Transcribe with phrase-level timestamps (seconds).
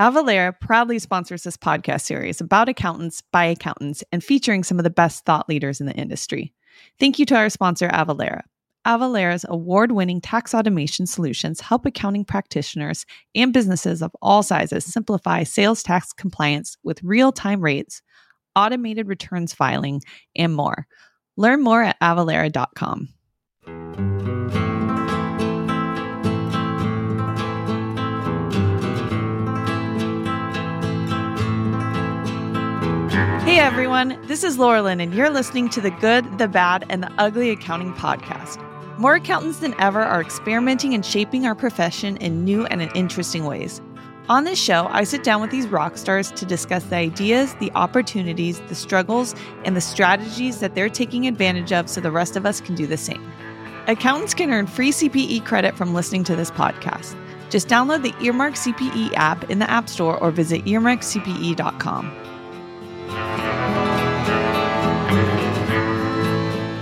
[0.00, 4.88] Avalara proudly sponsors this podcast series about accountants by accountants and featuring some of the
[4.88, 6.54] best thought leaders in the industry.
[6.98, 8.40] Thank you to our sponsor, Avalara.
[8.86, 15.42] Avalara's award winning tax automation solutions help accounting practitioners and businesses of all sizes simplify
[15.42, 18.00] sales tax compliance with real time rates,
[18.56, 20.00] automated returns filing,
[20.34, 20.86] and more.
[21.36, 23.10] Learn more at avalara.com.
[33.70, 37.50] everyone, this is Lorilyn, and you're listening to the Good, the Bad, and the Ugly
[37.50, 38.58] Accounting Podcast.
[38.98, 43.44] More accountants than ever are experimenting and shaping our profession in new and in interesting
[43.44, 43.80] ways.
[44.28, 47.70] On this show, I sit down with these rock stars to discuss the ideas, the
[47.76, 52.44] opportunities, the struggles, and the strategies that they're taking advantage of so the rest of
[52.44, 53.24] us can do the same.
[53.86, 57.16] Accountants can earn free CPE credit from listening to this podcast.
[57.50, 62.19] Just download the Earmark CPE app in the App Store or visit earmarkcpe.com.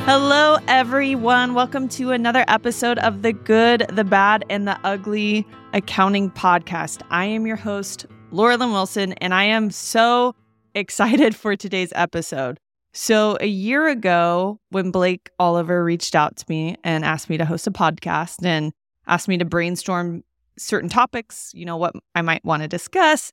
[0.08, 1.52] Hello, everyone.
[1.52, 7.02] Welcome to another episode of the Good, the Bad, and the Ugly Accounting Podcast.
[7.10, 10.34] I am your host, Lorilyn Wilson, and I am so
[10.74, 12.58] excited for today's episode.
[12.94, 17.44] So, a year ago, when Blake Oliver reached out to me and asked me to
[17.44, 18.72] host a podcast and
[19.06, 20.24] asked me to brainstorm
[20.58, 23.32] certain topics, you know, what I might want to discuss,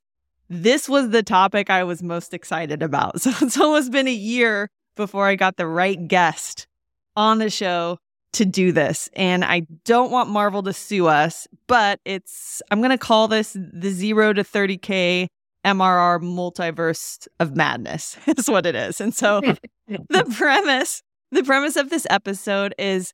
[0.50, 3.22] this was the topic I was most excited about.
[3.22, 6.68] So, it's almost been a year before I got the right guest
[7.16, 7.98] on the show
[8.34, 9.10] to do this.
[9.14, 13.56] And I don't want Marvel to sue us, but it's, I'm going to call this
[13.56, 15.28] the zero to 30K
[15.66, 19.02] MRR multiverse of madness, is what it is.
[19.02, 19.42] And so
[19.88, 23.14] the premise, the premise of this episode is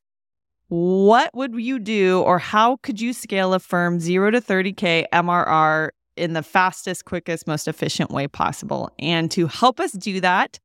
[0.68, 5.90] what would you do or how could you scale a firm zero to 30K MRR
[6.22, 8.92] in the fastest, quickest, most efficient way possible?
[9.00, 10.60] And to help us do that,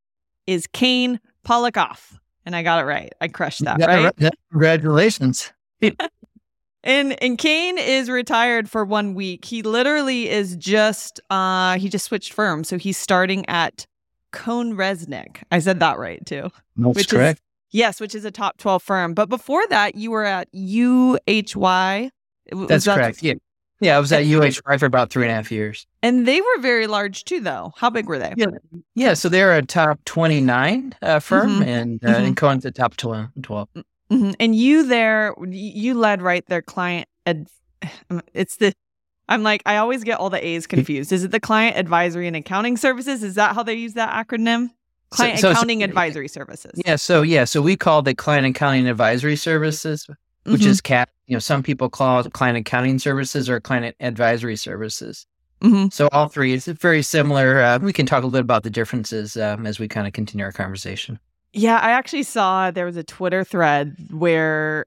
[0.47, 2.19] is Kane Polakoff.
[2.45, 3.13] And I got it right.
[3.21, 4.13] I crushed that, yeah, right?
[4.19, 5.53] Yeah, congratulations.
[6.85, 9.45] and and Kane is retired for one week.
[9.45, 12.69] He literally is just uh he just switched firms.
[12.69, 13.87] So he's starting at
[14.33, 15.43] CohnReznick.
[15.51, 16.51] I said that right too.
[16.77, 17.41] That's which correct.
[17.41, 19.15] Is, yes, which is a top 12 firm.
[19.15, 22.11] But before that, you were at UHY.
[22.69, 23.23] That's that correct.
[23.25, 23.35] Yeah.
[23.81, 25.87] Yeah, I was at UHY for about three and a half years.
[26.03, 27.73] And they were very large too, though.
[27.77, 28.33] How big were they?
[28.37, 28.47] Yeah,
[28.95, 31.63] yeah so they're a top 29 uh, firm mm-hmm.
[31.63, 32.25] and, uh, mm-hmm.
[32.25, 33.29] and Cohn's a top 12.
[33.43, 34.31] Mm-hmm.
[34.41, 37.09] And you there, you led right their client.
[37.27, 37.49] Ad-
[38.35, 38.73] it's the,
[39.29, 41.13] I'm like, I always get all the A's confused.
[41.13, 43.25] Is it the Client Advisory and Accounting Services?
[43.25, 44.71] Is that how they use that acronym?
[45.11, 46.81] Client so, so, Accounting so, Advisory Services.
[46.87, 46.97] Yeah.
[46.97, 47.45] So, yeah.
[47.45, 50.09] So we called it Client Accounting Advisory Services
[50.47, 50.71] which mm-hmm.
[50.71, 51.09] is CAT.
[51.27, 55.27] You know, some people call it client accounting services or client advisory services.
[55.61, 55.89] Mm-hmm.
[55.91, 57.61] So all three is very similar.
[57.61, 60.13] Uh, we can talk a little bit about the differences um, as we kind of
[60.13, 61.19] continue our conversation.
[61.53, 64.85] Yeah, I actually saw there was a Twitter thread where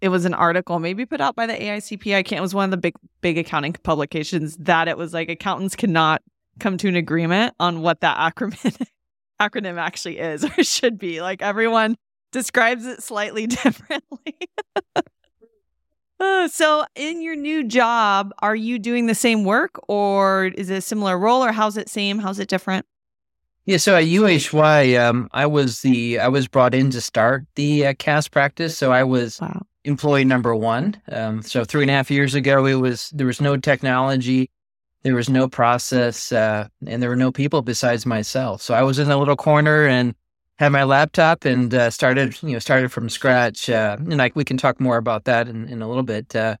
[0.00, 2.16] it was an article maybe put out by the AICP.
[2.16, 2.38] I can't.
[2.38, 6.22] It was one of the big big accounting publications that it was like accountants cannot
[6.58, 8.86] come to an agreement on what that acronym
[9.40, 11.20] acronym actually is or should be.
[11.20, 11.96] Like everyone
[12.32, 14.36] describes it slightly differently.
[16.20, 20.76] uh, so, in your new job, are you doing the same work or is it
[20.76, 22.18] a similar role or how's it same?
[22.18, 22.86] How's it different?
[23.66, 27.88] Yeah, so at UHY, um, I was the I was brought in to start the
[27.88, 28.76] uh, CAS practice.
[28.76, 29.64] So I was wow.
[29.84, 31.00] employee number one.
[31.12, 34.50] Um, so three and a half years ago, it was there was no technology,
[35.02, 38.62] there was no process, uh, and there were no people besides myself.
[38.62, 40.14] So I was in a little corner and
[40.60, 43.70] had my laptop and uh, started, you know, started from scratch.
[43.70, 46.36] Uh, and like we can talk more about that in, in a little bit.
[46.36, 46.56] Uh,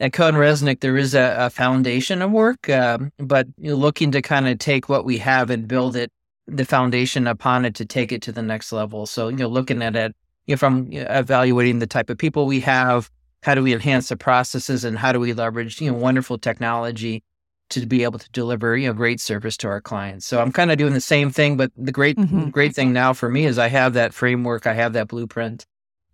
[0.00, 4.46] at CohnReznick, there is a, a foundation of work, um, but you're looking to kind
[4.46, 6.12] of take what we have and build it,
[6.46, 9.06] the foundation upon it to take it to the next level.
[9.06, 10.14] So, you know, looking at it
[10.46, 13.10] you know, from evaluating the type of people we have,
[13.42, 17.22] how do we enhance the processes, and how do we leverage, you know, wonderful technology
[17.70, 20.26] to be able to deliver you know great service to our clients.
[20.26, 22.50] So I'm kind of doing the same thing, but the great mm-hmm.
[22.50, 25.66] great thing now for me is I have that framework, I have that blueprint,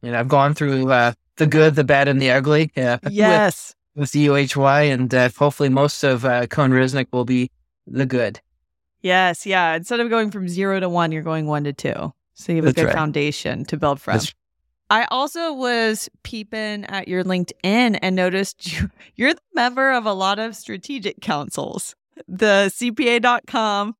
[0.03, 2.73] and I've gone through uh, the good, the bad, and the ugly.
[2.77, 7.51] Uh, yes, with, with the UHY, and uh, hopefully most of uh, CohnReznick will be
[7.87, 8.41] the good.
[9.01, 9.75] Yes, yeah.
[9.75, 12.15] Instead of going from zero to one, you're going one to two.
[12.35, 12.95] So you have That's a good right.
[12.95, 14.15] foundation to build from.
[14.15, 14.35] That's
[14.91, 20.13] I also was peeping at your LinkedIn and noticed you, you're the member of a
[20.13, 21.95] lot of strategic councils.
[22.29, 23.97] The CPA.com,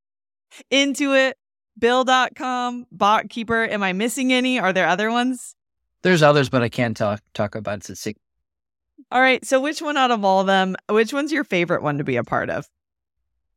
[0.71, 1.33] Intuit,
[1.79, 3.69] Bill.com, BotKeeper.
[3.69, 4.61] Am I missing any?
[4.61, 5.57] Are there other ones?
[6.03, 7.91] There's others, but I can't talk talk about it.
[7.91, 8.07] It's
[9.11, 9.45] All right.
[9.45, 12.17] So which one out of all of them, which one's your favorite one to be
[12.17, 12.69] a part of?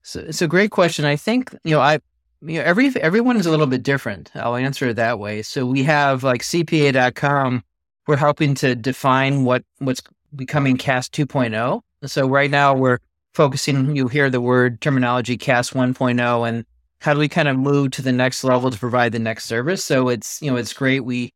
[0.01, 1.03] So it's a great question.
[1.03, 1.99] I think you know I
[2.47, 4.31] you know every everyone is a little bit different.
[4.35, 5.41] I'll answer it that way.
[5.41, 7.63] So we have like CPA.com.
[8.07, 10.01] We're helping to define what what's
[10.35, 11.81] becoming CAS 2.0.
[12.05, 12.99] So right now we're
[13.33, 13.95] focusing.
[13.95, 16.65] You hear the word terminology CAS 1.0, and
[17.01, 19.83] how do we kind of move to the next level to provide the next service?
[19.83, 21.01] So it's you know it's great.
[21.01, 21.33] We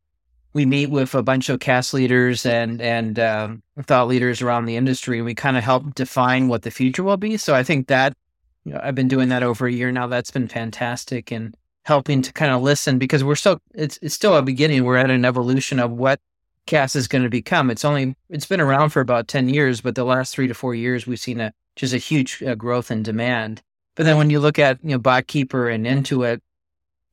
[0.53, 4.75] we meet with a bunch of CAS leaders and and um, thought leaders around the
[4.77, 7.37] industry, and we kind of help define what the future will be.
[7.37, 8.13] So I think that
[8.63, 10.07] you know, I've been doing that over a year now.
[10.07, 14.35] That's been fantastic and helping to kind of listen because we're still it's it's still
[14.35, 14.83] a beginning.
[14.83, 16.19] We're at an evolution of what
[16.67, 17.71] CAS is going to become.
[17.71, 20.75] It's only it's been around for about ten years, but the last three to four
[20.75, 23.61] years we've seen a just a huge uh, growth in demand.
[23.95, 26.41] But then when you look at you know BotKeeper and Intuit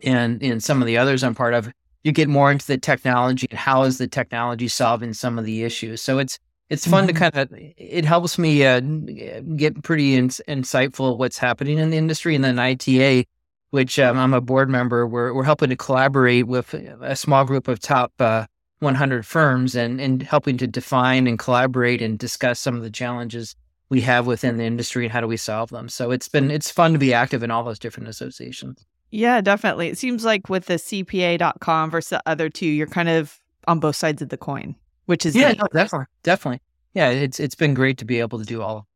[0.02, 1.72] and and some of the others I'm part of,
[2.04, 5.64] you get more into the technology and how is the technology solving some of the
[5.64, 6.02] issues.
[6.02, 6.38] So it's
[6.70, 7.14] it's fun mm-hmm.
[7.14, 11.96] to kind of it helps me uh, get pretty in, insightful what's happening in the
[11.96, 13.26] industry and then ITA
[13.70, 17.68] which um, I'm a board member we're we're helping to collaborate with a small group
[17.68, 18.46] of top uh,
[18.80, 23.54] 100 firms and and helping to define and collaborate and discuss some of the challenges
[23.90, 25.88] we have within the industry and how do we solve them.
[25.88, 28.84] So it's been it's fun to be active in all those different associations.
[29.10, 29.88] Yeah, definitely.
[29.88, 33.96] It seems like with the CPA.com versus the other two, you're kind of on both
[33.96, 34.76] sides of the coin
[35.08, 36.60] which is yeah, no, definitely, definitely.
[36.92, 38.86] Yeah, it's it's been great to be able to do all.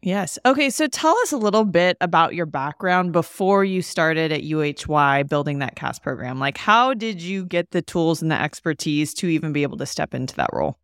[0.00, 0.38] Yes.
[0.44, 0.70] Okay.
[0.70, 5.58] So tell us a little bit about your background before you started at UHY building
[5.60, 6.38] that CAS program.
[6.38, 9.86] Like, how did you get the tools and the expertise to even be able to
[9.86, 10.78] step into that role?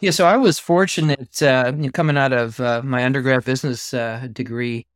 [0.00, 0.12] Yeah.
[0.12, 4.86] So I was fortunate uh, coming out of uh, my undergrad business uh, degree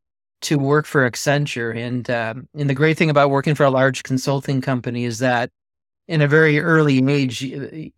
[0.42, 1.76] to work for Accenture.
[1.76, 5.50] And, um, and the great thing about working for a large consulting company is that
[6.08, 7.42] in a very early age,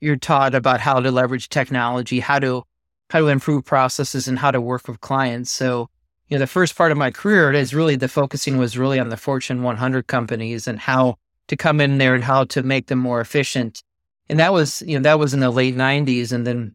[0.01, 2.65] you're taught about how to leverage technology, how to
[3.11, 5.51] how to improve processes, and how to work with clients.
[5.51, 5.89] So,
[6.29, 9.11] you know, the first part of my career is really the focusing was really on
[9.11, 11.17] the Fortune 100 companies and how
[11.49, 13.83] to come in there and how to make them more efficient.
[14.29, 16.75] And that was, you know, that was in the late 90s, and then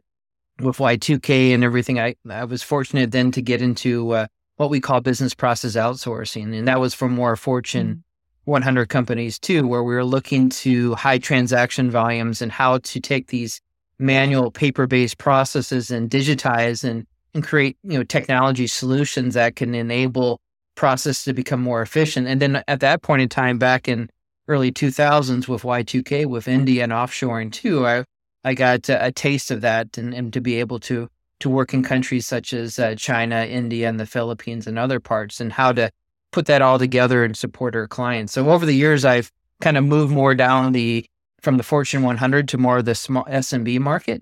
[0.59, 4.27] with Y2K and everything, I I was fortunate then to get into uh,
[4.57, 8.03] what we call business process outsourcing, and that was for more Fortune.
[8.41, 12.99] Mm-hmm 100 companies too, where we were looking to high transaction volumes and how to
[12.99, 13.61] take these
[13.99, 19.75] manual paper based processes and digitize and, and create, you know, technology solutions that can
[19.75, 20.41] enable
[20.75, 22.27] process to become more efficient.
[22.27, 24.09] And then at that point in time, back in
[24.47, 28.03] early 2000s with Y2K, with India and offshoring too, I,
[28.43, 31.07] I got a, a taste of that and, and, to be able to,
[31.41, 35.39] to work in countries such as uh, China, India, and the Philippines and other parts
[35.39, 35.91] and how to
[36.31, 38.33] put that all together and support our clients.
[38.33, 39.31] So over the years, I've
[39.61, 41.05] kind of moved more down the
[41.41, 44.21] from the Fortune 100 to more of the small SMB market,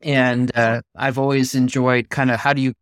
[0.00, 2.72] and uh, I've always enjoyed kind of how do you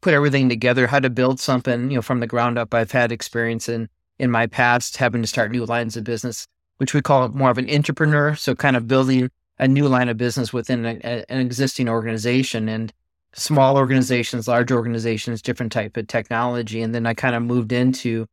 [0.00, 2.72] put everything together, how to build something, you know, from the ground up.
[2.72, 3.88] I've had experience in
[4.18, 6.46] in my past having to start new lines of business,
[6.78, 8.34] which we call more of an entrepreneur.
[8.34, 12.68] So kind of building a new line of business within a, a, an existing organization
[12.68, 12.92] and
[13.36, 16.80] small organizations, large organizations, different type of technology.
[16.80, 18.26] And then I kind of moved into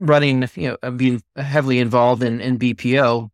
[0.00, 3.30] running, you know, being heavily involved in, in BPO.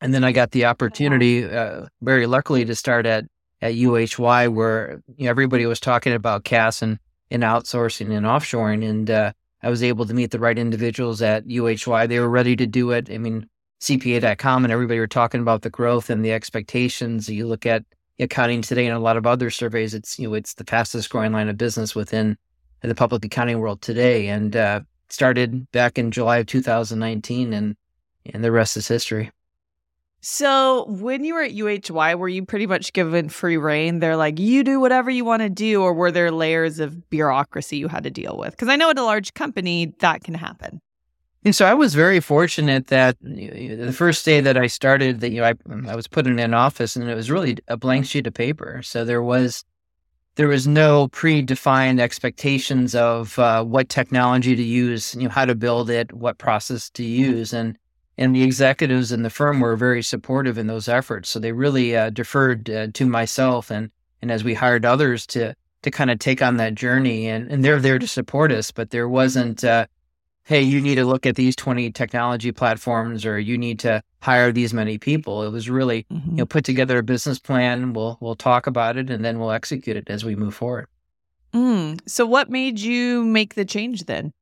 [0.00, 3.24] And then I got the opportunity, uh, very luckily, to start at,
[3.60, 6.98] at UHY, where you know, everybody was talking about CAS and,
[7.30, 8.88] and outsourcing and offshoring.
[8.88, 9.32] And uh,
[9.62, 12.08] I was able to meet the right individuals at UHY.
[12.08, 13.10] They were ready to do it.
[13.10, 13.48] I mean,
[13.80, 17.28] CPA.com and everybody were talking about the growth and the expectations.
[17.28, 17.84] You look at
[18.22, 21.32] accounting today and a lot of other surveys, it's you know it's the fastest growing
[21.32, 22.36] line of business within
[22.82, 27.76] the public accounting world today, and uh, started back in July of 2019, and
[28.32, 29.30] and the rest is history.
[30.24, 33.98] So when you were at UHY, were you pretty much given free reign?
[33.98, 37.76] They're like, you do whatever you want to do, or were there layers of bureaucracy
[37.76, 38.52] you had to deal with?
[38.52, 40.80] Because I know at a large company that can happen.
[41.44, 45.40] And so I was very fortunate that the first day that I started, that you
[45.40, 45.54] know, I,
[45.90, 48.80] I was put in an office, and it was really a blank sheet of paper.
[48.82, 49.64] So there was
[50.36, 55.54] there was no predefined expectations of uh, what technology to use, you know, how to
[55.54, 57.76] build it, what process to use, and
[58.16, 61.28] and the executives in the firm were very supportive in those efforts.
[61.28, 65.54] So they really uh, deferred uh, to myself, and and as we hired others to
[65.82, 68.90] to kind of take on that journey, and and they're there to support us, but
[68.90, 69.86] there wasn't uh,
[70.44, 74.52] hey, you need to look at these 20 technology platforms or you need to hire
[74.52, 75.42] these many people.
[75.44, 76.30] It was really, mm-hmm.
[76.30, 77.92] you know, put together a business plan.
[77.92, 80.86] We'll we'll talk about it and then we'll execute it as we move forward.
[81.54, 82.00] Mm.
[82.06, 84.32] So what made you make the change then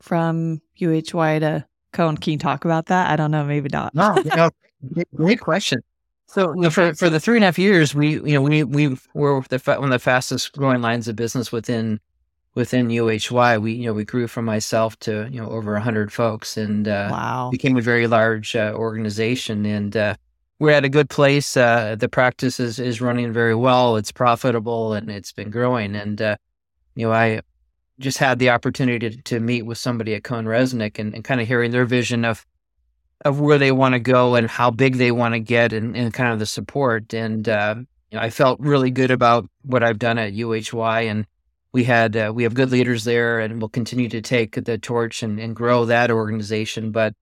[0.00, 2.16] from UHY to Cohn?
[2.16, 3.10] Can you talk about that?
[3.10, 3.94] I don't know, maybe not.
[3.94, 4.50] no, you know,
[5.14, 5.82] great question.
[6.26, 8.64] So you know, for for the three and a half years, we you know we
[8.64, 12.00] we were the one of the fastest growing lines of business within
[12.54, 16.56] within UHY, we you know we grew from myself to you know over hundred folks,
[16.56, 20.14] and uh, wow, became a very large uh, organization, and uh,
[20.58, 21.56] we're at a good place.
[21.56, 23.96] Uh, the practice is is running very well.
[23.96, 25.96] It's profitable, and it's been growing.
[25.96, 26.36] And uh,
[26.94, 27.40] you know, I
[27.98, 31.46] just had the opportunity to, to meet with somebody at CohnReznick and, and kind of
[31.46, 32.46] hearing their vision of
[33.24, 36.12] of where they want to go and how big they want to get, and, and
[36.12, 37.14] kind of the support.
[37.14, 37.76] And uh,
[38.10, 41.26] you know, I felt really good about what I've done at UHY and
[41.72, 45.22] we had uh, we have good leaders there, and we'll continue to take the torch
[45.22, 46.92] and, and grow that organization.
[46.92, 47.14] But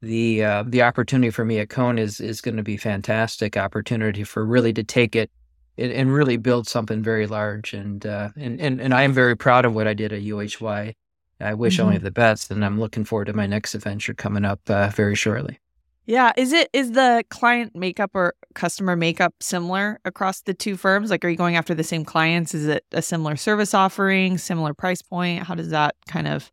[0.00, 4.24] the uh, the opportunity for me at Cohn is is going to be fantastic opportunity
[4.24, 5.30] for really to take it
[5.76, 7.74] and, and really build something very large.
[7.74, 10.94] And, uh, and and and I am very proud of what I did at UHY.
[11.40, 11.86] I wish mm-hmm.
[11.86, 15.14] only the best, and I'm looking forward to my next adventure coming up uh, very
[15.14, 15.60] shortly.
[16.08, 16.32] Yeah.
[16.38, 21.10] Is it is the client makeup or customer makeup similar across the two firms?
[21.10, 22.54] Like are you going after the same clients?
[22.54, 25.42] Is it a similar service offering, similar price point?
[25.42, 26.50] How does that kind of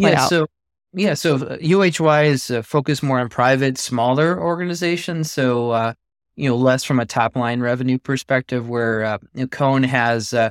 [0.00, 0.28] play yeah, out?
[0.28, 0.46] So
[0.92, 5.30] yeah, so UHY is uh, focused more on private, smaller organizations.
[5.30, 5.94] So uh,
[6.34, 10.34] you know, less from a top line revenue perspective, where uh, you know, Cohn has
[10.34, 10.50] uh,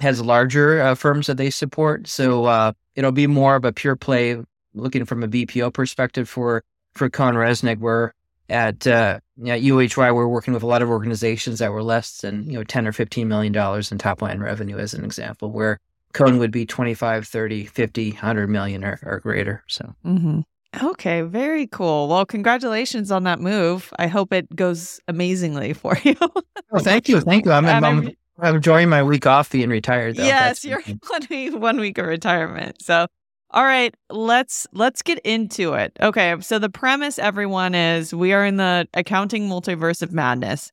[0.00, 2.08] has larger uh, firms that they support.
[2.08, 4.42] So uh, it'll be more of a pure play,
[4.74, 6.64] looking from a BPO perspective for
[6.94, 8.12] for CohnReznick, we're
[8.48, 12.44] at uh, at UHY, we're working with a lot of organizations that were less than
[12.50, 15.78] you know 10 or 15 million dollars in top line revenue, as an example, where
[16.12, 19.62] Cohn would be 25, 30, 50, 100 million or, or greater.
[19.68, 19.94] So.
[20.04, 20.40] Mm-hmm.
[20.82, 22.08] Okay, very cool.
[22.08, 23.92] Well, congratulations on that move.
[23.98, 26.16] I hope it goes amazingly for you.
[26.20, 27.20] oh, thank you.
[27.20, 27.52] Thank you.
[27.52, 30.16] I'm, I'm, I'm, I'm enjoying my week off being retired.
[30.16, 30.24] Though.
[30.24, 32.82] Yes, That's you're one week, one week of retirement.
[32.82, 33.06] So
[33.50, 35.96] all right, let's let's get into it.
[36.00, 40.70] Okay, so the premise everyone is we are in the accounting multiverse of madness.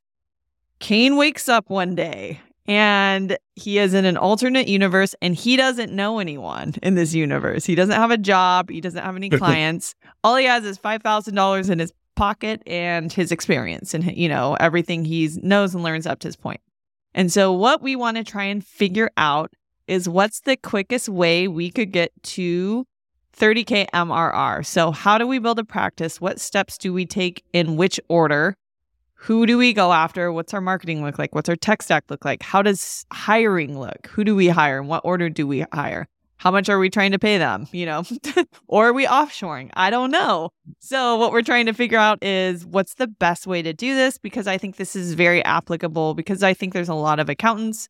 [0.79, 5.94] Kane wakes up one day and he is in an alternate universe and he doesn't
[5.94, 7.65] know anyone in this universe.
[7.65, 9.96] He doesn't have a job, he doesn't have any clients.
[10.24, 15.05] All he has is $5,000 in his pocket and his experience and you know, everything
[15.05, 16.62] he knows and learns up to this point.
[17.13, 19.53] And so what we want to try and figure out
[19.88, 22.86] is what's the quickest way we could get to
[23.38, 24.65] 30K MRR?
[24.65, 26.20] So, how do we build a practice?
[26.20, 28.56] What steps do we take in which order?
[29.15, 30.32] Who do we go after?
[30.32, 31.34] What's our marketing look like?
[31.34, 32.44] What's our tech stack look like?
[32.44, 34.08] How does hiring look?
[34.08, 34.80] Who do we hire?
[34.82, 36.08] In what order do we hire?
[36.38, 37.68] How much are we trying to pay them?
[37.72, 38.04] You know,
[38.68, 39.72] or are we offshoring?
[39.74, 40.50] I don't know.
[40.80, 44.18] So, what we're trying to figure out is what's the best way to do this
[44.18, 47.89] because I think this is very applicable because I think there's a lot of accountants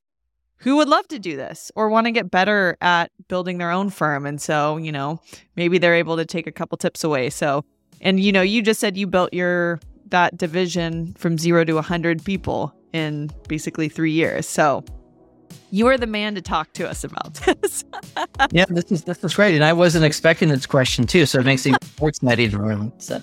[0.58, 3.90] who would love to do this or want to get better at building their own
[3.90, 4.26] firm.
[4.26, 5.20] And so, you know,
[5.56, 7.30] maybe they're able to take a couple tips away.
[7.30, 7.66] So,
[8.02, 11.76] and you know, you just said you built your that division from 0 to a
[11.76, 14.48] 100 people in basically 3 years.
[14.48, 14.84] So,
[15.72, 17.84] you are the man to talk to us about this.
[18.52, 21.46] yeah, this is this is great, and I wasn't expecting this question too, so it
[21.46, 22.92] makes it more exciting.
[23.00, 23.22] So.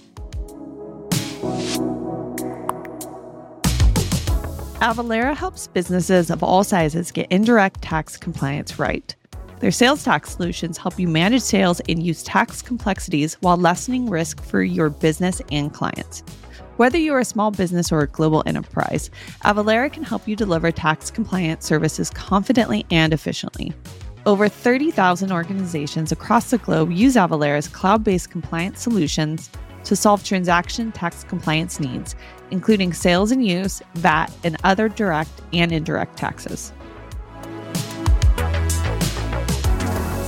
[4.82, 9.14] Avalara helps businesses of all sizes get indirect tax compliance right.
[9.60, 14.42] Their sales tax solutions help you manage sales and use tax complexities while lessening risk
[14.42, 16.24] for your business and clients.
[16.78, 19.08] Whether you're a small business or a global enterprise,
[19.44, 23.72] Avalara can help you deliver tax compliance services confidently and efficiently.
[24.26, 29.48] Over 30,000 organizations across the globe use Avalara's cloud based compliance solutions
[29.84, 32.14] to solve transaction tax compliance needs,
[32.50, 36.72] including sales and use, VAT, and other direct and indirect taxes.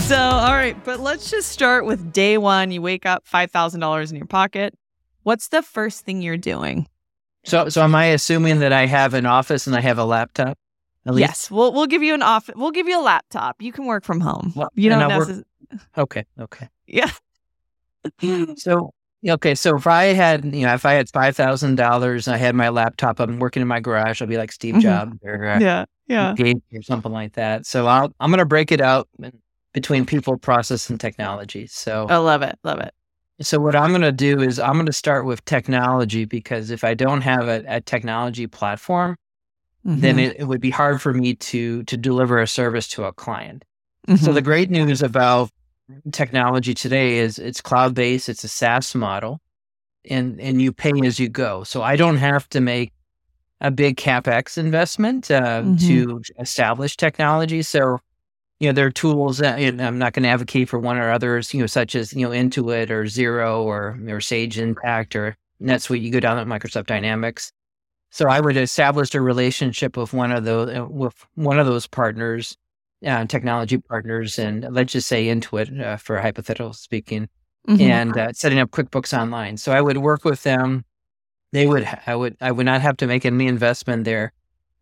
[0.04, 2.70] So, all right, but let's just start with day one.
[2.70, 4.74] You wake up, $5,000 in your pocket.
[5.22, 6.86] What's the first thing you're doing?
[7.46, 10.58] So, so am I assuming that I have an office and I have a laptop?
[11.06, 12.48] Yes, we'll we'll give you an off.
[12.56, 13.60] We'll give you a laptop.
[13.60, 14.52] You can work from home.
[14.56, 15.44] Well, you don't necessarily.
[15.98, 16.24] Okay.
[16.40, 16.68] Okay.
[16.86, 17.10] Yeah.
[18.56, 18.92] so
[19.26, 22.54] Okay, so if I had, you know, if I had five thousand dollars, I had
[22.54, 24.20] my laptop, I'm working in my garage.
[24.20, 24.80] I'll be like Steve mm-hmm.
[24.82, 26.34] Jobs or uh, yeah, yeah,
[26.74, 27.64] or something like that.
[27.64, 29.08] So I'll, I'm going to break it out
[29.72, 31.66] between people, process, and technology.
[31.66, 32.92] So I love it, love it.
[33.40, 36.84] So what I'm going to do is I'm going to start with technology because if
[36.84, 39.16] I don't have a, a technology platform,
[39.84, 40.00] mm-hmm.
[40.00, 43.12] then it, it, would be hard for me to to deliver a service to a
[43.12, 43.64] client.
[44.06, 44.24] Mm-hmm.
[44.24, 45.50] So the great news about
[46.12, 49.40] technology today is it's cloud based, it's a SaaS model,
[50.08, 51.64] and and you pay as you go.
[51.64, 52.92] So I don't have to make
[53.60, 55.76] a big capex investment uh, mm-hmm.
[55.88, 57.62] to establish technology.
[57.62, 57.98] So
[58.60, 60.96] you know there are tools that you know, I'm not going to advocate for one
[60.96, 65.14] or others, you know, such as you know Intuit or Xero or or Sage Intacct
[65.14, 66.02] or NetSuite.
[66.02, 67.52] You go down at Microsoft Dynamics.
[68.10, 71.86] So I would establish a relationship with one of those uh, with one of those
[71.88, 72.56] partners
[73.06, 77.28] uh, technology partners, and let's just say Intuit uh, for hypothetical speaking,
[77.68, 77.80] mm-hmm.
[77.80, 79.56] and uh, setting up QuickBooks Online.
[79.56, 80.84] So I would work with them.
[81.52, 84.32] They would, I would, I would not have to make any investment there.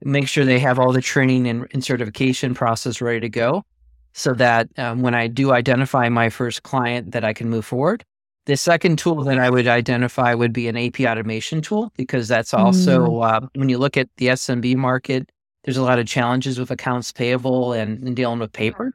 [0.02, 3.64] Make sure they have all the training and, and certification process ready to go,
[4.12, 8.04] so that um, when I do identify my first client, that I can move forward.
[8.46, 12.52] The second tool that I would identify would be an AP automation tool because that's
[12.52, 13.44] also mm.
[13.44, 15.30] uh, when you look at the SMB market,
[15.64, 18.94] there's a lot of challenges with accounts payable and, and, dealing with paper.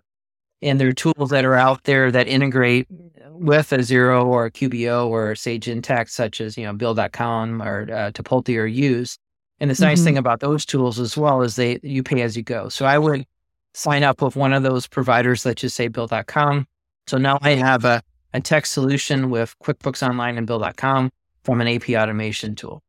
[0.62, 2.88] And there are tools that are out there that integrate
[3.30, 7.84] with a Xero or a QBO or Sage Intacct, such as you know Bill.com or
[7.84, 9.18] uh, Tipalti or Yooz.
[9.60, 9.84] And the mm-hmm.
[9.84, 12.70] nice thing about those tools as well is they you pay as you go.
[12.70, 13.26] So I would
[13.74, 16.68] sign up with one of those providers, let's just say Bill.com.
[17.06, 18.02] So now I have a
[18.34, 21.12] a tech solution with QuickBooks Online and Bill.com
[21.44, 22.84] from an AP automation tool.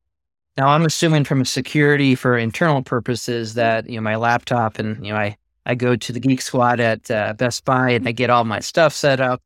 [0.58, 5.06] Now, I'm assuming from a security for internal purposes that you know my laptop and
[5.06, 8.12] you know I I go to the Geek Squad at uh, Best Buy and I
[8.12, 9.40] get all my stuff set up.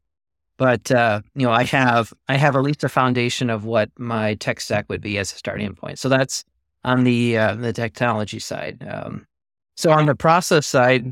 [0.57, 4.35] But uh, you know I have I have at least a foundation of what my
[4.37, 5.99] tech stack would be as a starting point.
[5.99, 6.45] So that's
[6.83, 8.83] on the uh, the technology side.
[8.89, 9.27] Um,
[9.77, 11.05] so on the process side,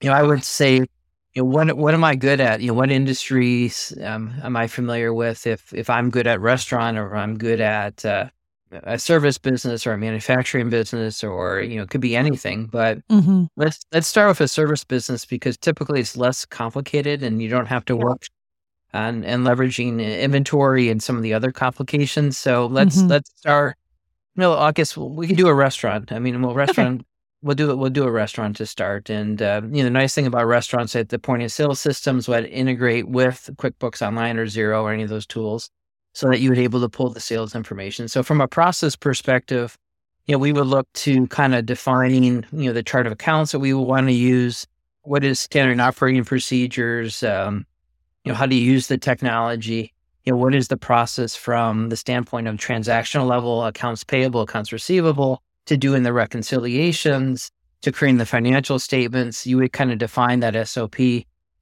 [0.00, 0.86] you know I would say
[1.34, 2.62] you know, what what am I good at?
[2.62, 5.46] You know, what industries um, am I familiar with?
[5.46, 8.30] If if I'm good at restaurant, or I'm good at uh,
[8.72, 12.66] a service business, or a manufacturing business, or you know, it could be anything.
[12.66, 13.44] But mm-hmm.
[13.56, 17.66] let's let's start with a service business because typically it's less complicated, and you don't
[17.66, 18.26] have to work
[18.92, 22.38] on and leveraging inventory and some of the other complications.
[22.38, 23.08] So let's mm-hmm.
[23.08, 23.76] let's start.
[24.36, 26.12] You know, I guess we can do a restaurant.
[26.12, 27.04] I mean, well, restaurant
[27.42, 27.76] we'll do it.
[27.76, 30.94] We'll do a restaurant to start, and uh, you know, the nice thing about restaurants
[30.96, 35.02] at the point of sale systems would integrate with QuickBooks Online or Xero or any
[35.02, 35.70] of those tools,
[36.12, 38.08] so that you would be able to pull the sales information.
[38.08, 39.78] So, from a process perspective,
[40.26, 43.52] you know, we would look to kind of defining, you know, the chart of accounts
[43.52, 44.66] that we would want to use.
[45.02, 47.22] What is standard operating procedures?
[47.22, 47.66] Um,
[48.24, 49.94] you know, how do you use the technology?
[50.24, 54.72] You know, what is the process from the standpoint of transactional level, accounts payable, accounts
[54.72, 55.42] receivable?
[55.70, 57.50] to doing the reconciliations,
[57.82, 60.96] to creating the financial statements, you would kind of define that SOP.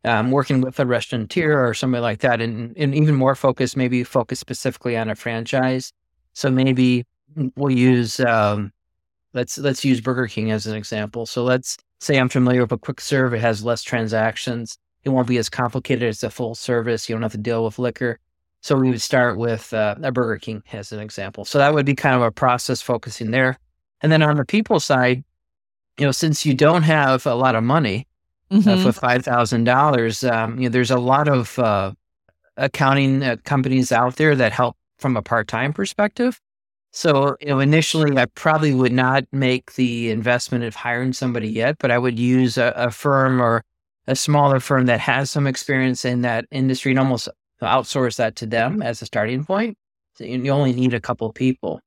[0.08, 4.02] Um, working with a restaurateur or somebody like that, and, and even more focused, maybe
[4.04, 5.92] focus specifically on a franchise.
[6.32, 7.04] So maybe
[7.56, 8.72] we'll use um,
[9.34, 11.26] let's let's use Burger King as an example.
[11.26, 14.78] So let's say I'm familiar with a quick serve; it has less transactions.
[15.04, 17.08] It won't be as complicated as a full service.
[17.08, 18.18] You don't have to deal with liquor.
[18.60, 21.44] So we would start with uh, a Burger King as an example.
[21.44, 23.58] So that would be kind of a process focusing there.
[24.00, 25.22] And then on the people side,
[25.98, 28.06] you know, since you don't have a lot of money
[28.50, 28.68] mm-hmm.
[28.68, 31.92] uh, for five thousand um, dollars, you know, there's a lot of uh,
[32.56, 36.40] accounting uh, companies out there that help from a part time perspective.
[36.90, 41.76] So, you know, initially, I probably would not make the investment of hiring somebody yet,
[41.78, 43.62] but I would use a, a firm or
[44.06, 47.28] a smaller firm that has some experience in that industry and almost
[47.61, 49.76] outsource that to them as a starting point.
[50.14, 51.80] So you only need a couple people.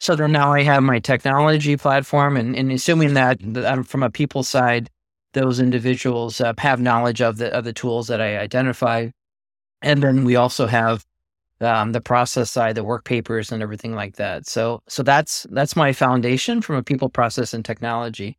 [0.00, 4.10] So then now I have my technology platform, and, and assuming that, that from a
[4.10, 4.90] people side,
[5.32, 9.08] those individuals uh, have knowledge of the of the tools that I identify,
[9.82, 11.04] and then we also have
[11.60, 14.46] um, the process side, the work papers, and everything like that.
[14.46, 18.38] So so that's that's my foundation from a people, process, and technology.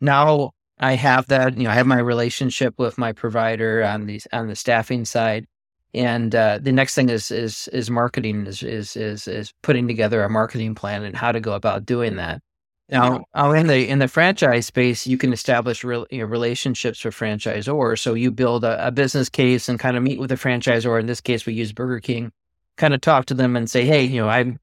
[0.00, 4.20] Now I have that, you know, I have my relationship with my provider on the
[4.32, 5.46] on the staffing side.
[5.94, 10.24] And uh, the next thing is is is marketing is, is is is putting together
[10.24, 12.42] a marketing plan and how to go about doing that.
[12.90, 17.02] Now, oh, in the in the franchise space, you can establish real, you know, relationships
[17.02, 17.98] with franchisors.
[17.98, 21.00] So you build a, a, business case and kind of meet with the franchisor.
[21.00, 22.30] In this case, we use Burger King.
[22.76, 24.58] Kind of talk to them and say, "Hey, you know, I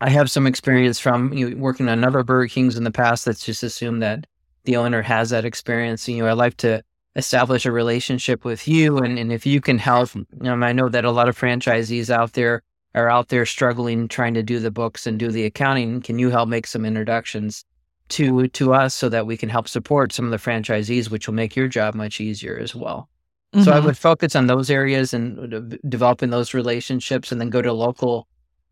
[0.00, 3.26] I have some experience from you know, working on other Burger Kings in the past.
[3.26, 4.26] Let's just assume that
[4.64, 6.08] the owner has that experience.
[6.08, 6.82] You know, I'd like to
[7.16, 8.98] establish a relationship with you.
[8.98, 12.32] And, and if you can help, um, I know that a lot of franchisees out
[12.32, 12.62] there
[12.94, 16.00] are out there struggling trying to do the books and do the accounting.
[16.00, 17.64] Can you help make some introductions
[18.10, 21.34] to to us so that we can help support some of the franchisees, which will
[21.34, 23.08] make your job much easier as well?
[23.52, 23.64] Mm-hmm.
[23.64, 23.86] So I mm-hmm.
[23.86, 28.28] would focus on those areas and developing those relationships, and then go to local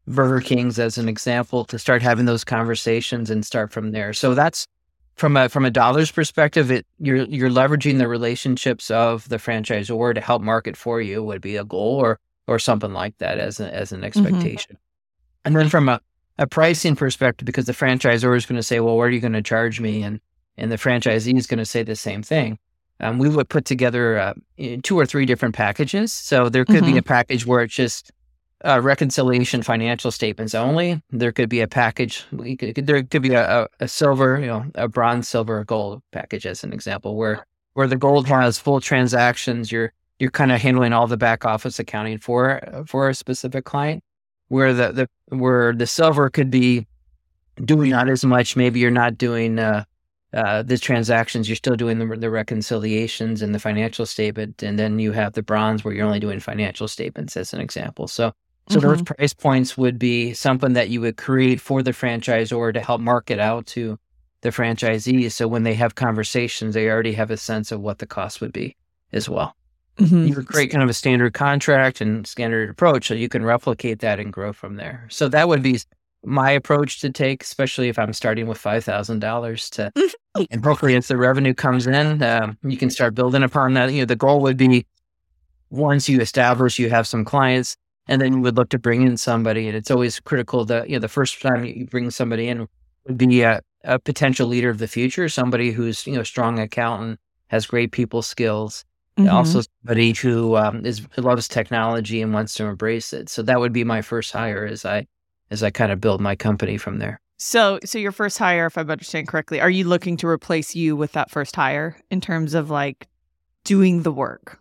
[0.06, 4.12] Burger Kings as an example to start having those conversations and start from there.
[4.12, 4.66] So that's
[5.14, 10.14] from a from a dollars perspective, it you're you're leveraging the relationships of the franchisor
[10.14, 13.60] to help market for you would be a goal or or something like that as
[13.60, 14.06] a, as an mm-hmm.
[14.06, 14.76] expectation.
[14.76, 15.46] Mm-hmm.
[15.46, 16.00] And then from a,
[16.38, 19.32] a pricing perspective, because the franchisor is going to say, well, what are you going
[19.32, 20.02] to charge me?
[20.02, 20.20] And
[20.58, 22.58] and the franchisee is going to say the same thing.
[23.00, 24.34] Um, we would put together uh,
[24.82, 26.12] two or three different packages.
[26.12, 26.92] So there could mm-hmm.
[26.92, 28.12] be a package where it's just
[28.64, 31.02] uh, reconciliation financial statements only.
[31.10, 32.24] There could be a package.
[32.30, 36.62] Could, there could be a, a, silver, you know, a bronze, silver, gold package as
[36.62, 39.72] an example, where where the gold has full transactions.
[39.72, 44.04] You're you're kind of handling all the back office accounting for for a specific client.
[44.46, 46.86] Where the, the where the silver could be
[47.64, 48.54] doing not as much.
[48.54, 49.82] Maybe you're not doing uh,
[50.32, 51.48] uh, the transactions.
[51.48, 55.42] You're still doing the, the reconciliations and the financial statement, and then you have the
[55.42, 58.06] bronze where you're only doing financial statements, as an example.
[58.06, 58.30] So
[58.68, 58.88] so mm-hmm.
[58.88, 63.00] those price points would be something that you would create for the franchisor to help
[63.00, 63.98] market out to
[64.42, 65.32] the franchisees.
[65.32, 68.52] So when they have conversations, they already have a sense of what the cost would
[68.52, 68.76] be
[69.12, 69.56] as well.
[69.98, 70.26] Mm-hmm.
[70.26, 74.18] You create kind of a standard contract and standard approach so you can replicate that
[74.18, 75.06] and grow from there.
[75.10, 75.80] So that would be
[76.24, 79.92] my approach to take, especially if I'm starting with five thousand dollars to,
[80.50, 83.92] and hopefully as the revenue comes in, um, you can start building upon that.
[83.92, 84.86] You know, the goal would be
[85.70, 87.76] once you establish you have some clients,
[88.06, 89.68] and then you would look to bring in somebody.
[89.68, 92.68] And it's always critical that, you know, the first time you bring somebody in
[93.06, 97.18] would be a, a potential leader of the future, somebody who's, you know, strong accountant,
[97.48, 98.84] has great people skills,
[99.16, 99.34] mm-hmm.
[99.34, 103.28] also somebody who um, is loves technology and wants to embrace it.
[103.28, 105.06] So that would be my first hire as I
[105.50, 107.20] as I kind of build my company from there.
[107.36, 110.94] So, so your first hire, if I'm understanding correctly, are you looking to replace you
[110.94, 113.08] with that first hire in terms of like
[113.64, 114.60] doing the work?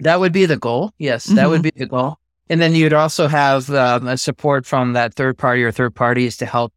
[0.00, 0.92] That would be the goal.
[0.98, 1.36] Yes, mm-hmm.
[1.36, 1.76] that would mm-hmm.
[1.76, 2.18] be the goal.
[2.50, 6.36] And then you'd also have um, a support from that third party or third parties
[6.36, 6.74] to help,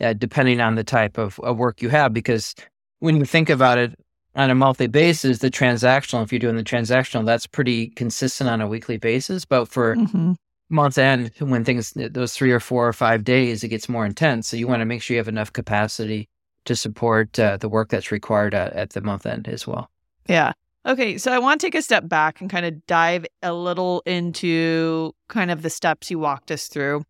[0.00, 2.12] uh, depending on the type of, of, work you have.
[2.12, 2.54] Because
[3.00, 3.98] when you think about it
[4.34, 8.60] on a monthly basis, the transactional, if you're doing the transactional, that's pretty consistent on
[8.60, 9.44] a weekly basis.
[9.44, 10.32] But for mm-hmm.
[10.68, 14.48] month end, when things, those three or four or five days, it gets more intense.
[14.48, 16.28] So you want to make sure you have enough capacity
[16.66, 19.90] to support uh, the work that's required at, at the month end as well.
[20.28, 20.52] Yeah.
[20.86, 24.02] Okay, so I want to take a step back and kind of dive a little
[24.06, 27.02] into kind of the steps you walked us through.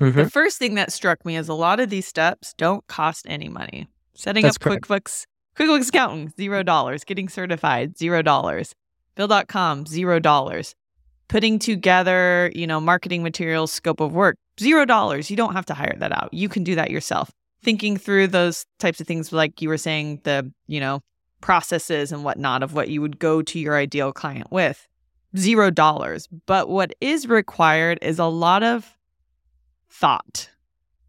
[0.00, 0.18] Mm-hmm.
[0.18, 3.48] The first thing that struck me is a lot of these steps don't cost any
[3.48, 3.86] money.
[4.14, 4.88] Setting That's up correct.
[4.88, 7.04] QuickBooks, QuickBooks Accountant, zero dollars.
[7.04, 8.74] Getting certified, zero dollars.
[9.14, 10.74] Bill.com, zero dollars.
[11.28, 15.30] Putting together, you know, marketing materials, scope of work, zero dollars.
[15.30, 16.32] You don't have to hire that out.
[16.32, 17.30] You can do that yourself.
[17.62, 21.00] Thinking through those types of things, like you were saying, the, you know,
[21.40, 24.86] processes and whatnot of what you would go to your ideal client with.
[25.36, 26.28] Zero dollars.
[26.46, 28.96] But what is required is a lot of
[29.88, 30.50] thought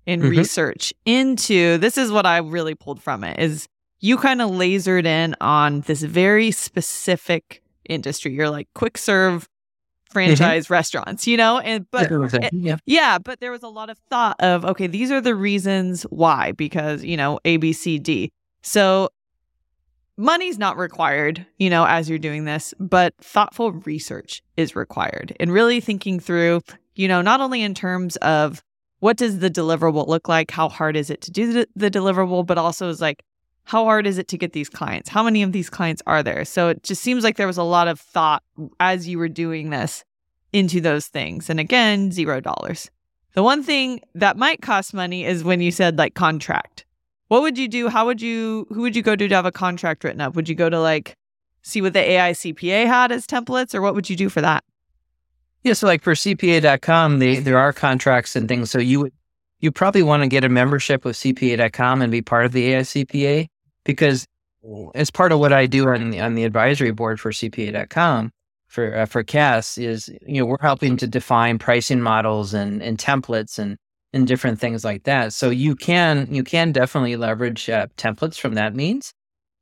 [0.07, 0.31] and mm-hmm.
[0.31, 3.67] research into this is what I really pulled from it is
[3.99, 8.33] you kind of lasered in on this very specific industry.
[8.33, 10.13] You're like quick serve mm-hmm.
[10.13, 10.73] franchise mm-hmm.
[10.73, 11.59] restaurants, you know?
[11.59, 12.77] And but it, yeah.
[12.85, 16.51] yeah, but there was a lot of thought of okay, these are the reasons why
[16.51, 18.31] because, you know, A B C D.
[18.61, 19.09] So
[20.17, 25.51] money's not required, you know, as you're doing this, but thoughtful research is required and
[25.51, 26.61] really thinking through,
[26.95, 28.63] you know, not only in terms of
[28.99, 32.45] what does the deliverable look like, how hard is it to do the, the deliverable,
[32.45, 33.23] but also is like,
[33.65, 35.09] how hard is it to get these clients?
[35.09, 36.45] How many of these clients are there?
[36.45, 38.43] So it just seems like there was a lot of thought
[38.79, 40.03] as you were doing this
[40.53, 41.49] into those things.
[41.49, 42.89] And again, zero dollars.
[43.33, 46.85] The one thing that might cost money is when you said like contract
[47.27, 47.89] what would you do?
[47.89, 50.35] How would you, who would you go to to have a contract written up?
[50.35, 51.15] Would you go to like
[51.63, 54.63] see what the AICPA had as templates or what would you do for that?
[55.63, 55.73] Yeah.
[55.73, 58.69] So like for CPA.com, they, there are contracts and things.
[58.69, 59.13] So you would,
[59.59, 63.47] you probably want to get a membership with CPA.com and be part of the AICPA
[63.85, 64.25] because
[64.95, 68.31] as part of what I do on the, on the advisory board for CPA.com
[68.67, 72.97] for, uh, for CAS is, you know, we're helping to define pricing models and, and
[72.97, 73.77] templates and
[74.15, 75.33] and different things like that.
[75.33, 79.13] So you can you can definitely leverage uh, templates from that means.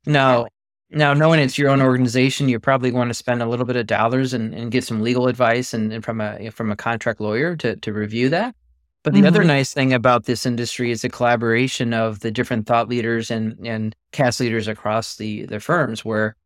[0.06, 0.46] Now,
[0.90, 3.88] now knowing it's your own organization, you probably want to spend a little bit of
[3.88, 7.56] dollars and, and get some legal advice and, and from a from a contract lawyer
[7.56, 8.54] to to review that.
[9.04, 9.28] But the mm-hmm.
[9.28, 13.54] other nice thing about this industry is the collaboration of the different thought leaders and
[13.64, 16.36] and CAS leaders across the the firms where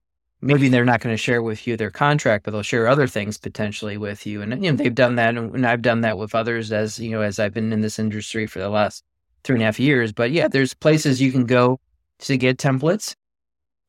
[0.40, 3.38] maybe they're not going to share with you their contract, but they'll share other things
[3.38, 4.42] potentially with you.
[4.42, 7.22] And you know, they've done that, and I've done that with others as you know,
[7.22, 9.04] as I've been in this industry for the last
[9.44, 10.12] three and a half years.
[10.12, 11.78] But yeah, there's places you can go
[12.20, 13.14] to get templates.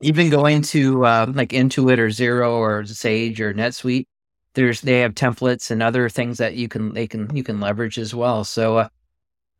[0.01, 4.05] Even going to uh, like Intuit or Xero or Sage or NetSuite,
[4.53, 7.97] there's they have templates and other things that you can they can you can leverage
[7.99, 8.43] as well.
[8.43, 8.77] So.
[8.77, 8.89] Uh,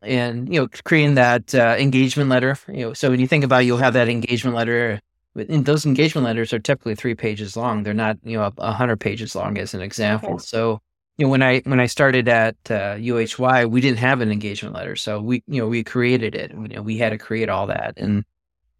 [0.02, 2.56] and you know, creating that uh, engagement letter.
[2.68, 4.98] You know, so when you think about, it, you'll have that engagement letter
[5.36, 7.82] And those engagement letters are typically three pages long.
[7.82, 10.34] They're not, you know, a hundred pages long as an example.
[10.34, 10.42] Okay.
[10.44, 10.80] So,
[11.18, 14.74] you know, when I when I started at uh, UHY, we didn't have an engagement
[14.74, 16.50] letter, so we, you know, we created it.
[16.52, 18.24] You know, we had to create all that, and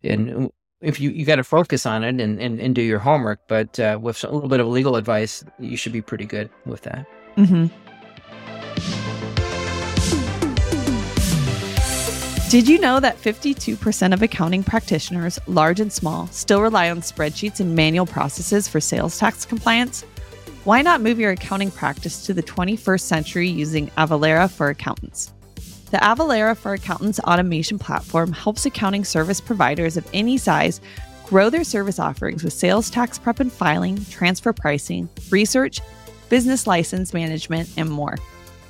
[0.02, 3.40] and if you you got to focus on it and, and and do your homework,
[3.48, 6.82] but uh, with a little bit of legal advice, you should be pretty good with
[6.82, 7.06] that.
[7.36, 7.66] Mm-hmm.
[12.50, 17.60] Did you know that 52% of accounting practitioners, large and small, still rely on spreadsheets
[17.60, 20.02] and manual processes for sales tax compliance?
[20.64, 25.32] Why not move your accounting practice to the 21st century using Avalara for Accountants?
[25.90, 30.80] The Avalara for Accountants automation platform helps accounting service providers of any size
[31.26, 35.80] grow their service offerings with sales tax prep and filing, transfer pricing, research,
[36.28, 38.16] business license management, and more.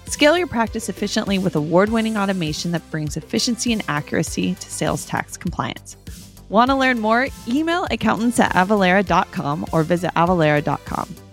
[0.07, 5.05] Scale your practice efficiently with award winning automation that brings efficiency and accuracy to sales
[5.05, 5.97] tax compliance.
[6.49, 7.29] Want to learn more?
[7.47, 11.30] Email accountants at avalara.com or visit avalara.com.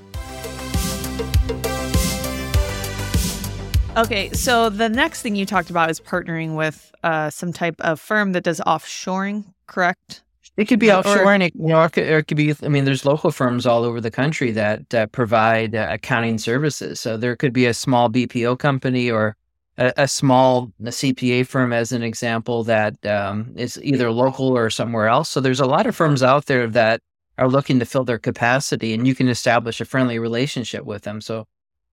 [3.98, 8.00] Okay, so the next thing you talked about is partnering with uh, some type of
[8.00, 10.22] firm that does offshoring, correct?
[10.56, 12.54] It could be offshore, or, and it, you know, it could, it could, be.
[12.62, 17.00] I mean, there's local firms all over the country that uh, provide uh, accounting services.
[17.00, 19.36] So there could be a small BPO company or
[19.80, 25.08] a, a small CPA firm, as an example, that um, is either local or somewhere
[25.08, 25.28] else.
[25.28, 27.02] So there's a lot of firms out there that
[27.40, 31.20] are looking to fill their capacity, and you can establish a friendly relationship with them.
[31.20, 31.48] So,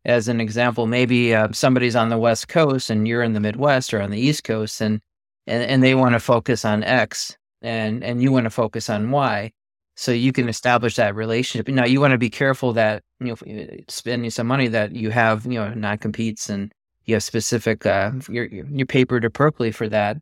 [0.05, 3.95] as an example, maybe uh, somebody's on the West Coast and you're in the Midwest
[3.95, 5.01] or on the East Coast, and
[5.47, 9.11] and, and they want to focus on X and and you want to focus on
[9.11, 9.51] Y,
[9.97, 11.69] so you can establish that relationship.
[11.69, 15.47] Now you want to be careful that you know spending some money that you have
[15.47, 16.73] you know non competes and
[17.05, 20.19] you have specific uh you're, you're papered appropriately for that.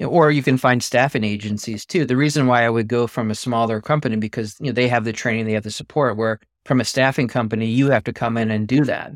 [0.00, 2.04] Or you can find staffing agencies too.
[2.04, 5.04] The reason why i would go from a smaller company because you know they have
[5.04, 8.36] the training they have the support where from a staffing company you have to come
[8.36, 9.12] in and do that.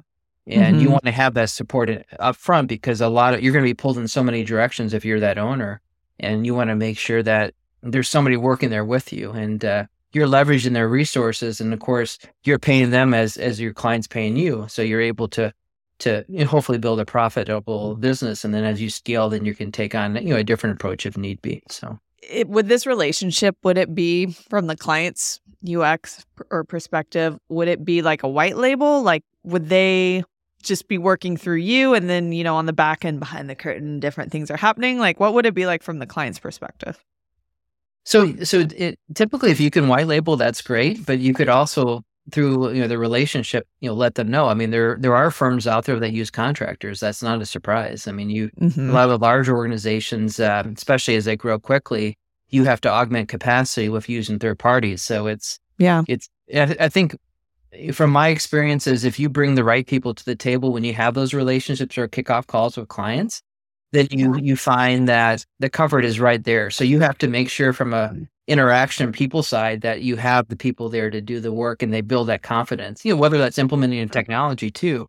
[0.48, 0.80] And mm-hmm.
[0.80, 3.68] you want to have that support up front because a lot of you're going to
[3.68, 5.80] be pulled in so many directions if you're that owner.
[6.20, 9.32] And you want to make sure that there's somebody working there with you.
[9.32, 11.60] And uh, you're leveraging their resources.
[11.60, 14.66] And of course you're paying them as as your clients paying you.
[14.68, 15.52] So you're able to
[15.98, 18.44] to you know, hopefully build a profitable business.
[18.44, 21.06] And then as you scale then you can take on you know a different approach
[21.06, 21.62] if need be.
[21.68, 21.98] So
[22.28, 25.40] it, with this relationship would it be from the client's
[25.74, 29.02] ux or perspective would it be like a white label?
[29.02, 30.22] Like would they
[30.62, 33.54] just be working through you and then you know on the back end behind the
[33.54, 34.98] curtain different things are happening?
[34.98, 37.02] Like what would it be like from the client's perspective?
[38.04, 42.04] So so it, typically if you can white label that's great but you could also
[42.32, 44.48] through you know the relationship you know let them know.
[44.48, 47.00] I mean there there are firms out there that use contractors.
[47.00, 48.06] That's not a surprise.
[48.06, 48.90] I mean you mm-hmm.
[48.90, 52.16] a lot of large organizations uh, especially as they grow quickly
[52.48, 55.02] you have to augment capacity with using third parties.
[55.02, 56.02] So it's yeah.
[56.08, 57.16] it's I think
[57.92, 61.14] from my experiences, if you bring the right people to the table when you have
[61.14, 63.42] those relationships or kickoff calls with clients,
[63.92, 66.70] then you you find that the comfort is right there.
[66.70, 68.14] So you have to make sure from a
[68.46, 72.00] interaction people side that you have the people there to do the work and they
[72.00, 73.04] build that confidence.
[73.04, 75.08] You know, whether that's implementing a technology too,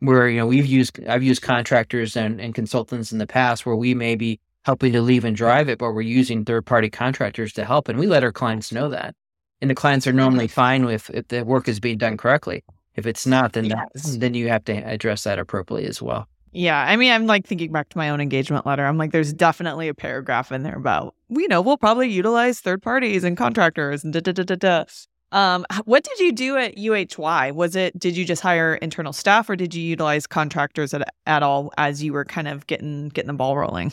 [0.00, 3.76] where you know we've used I've used contractors and, and consultants in the past where
[3.76, 7.52] we may be helping to leave and drive it, but we're using third party contractors
[7.52, 7.88] to help.
[7.88, 9.14] And we let our clients know that
[9.60, 12.64] and the clients are normally fine with if the work is being done correctly.
[12.94, 14.16] If it's not, then yes.
[14.16, 16.28] then you have to address that appropriately as well.
[16.56, 18.86] Yeah, I mean, I'm like thinking back to my own engagement letter.
[18.86, 22.82] I'm like, there's definitely a paragraph in there about we know we'll probably utilize third
[22.82, 24.84] parties and contractors and da da da da da.
[25.32, 27.52] Um, what did you do at UHY?
[27.52, 31.42] Was it did you just hire internal staff or did you utilize contractors at, at
[31.42, 33.92] all as you were kind of getting getting the ball rolling?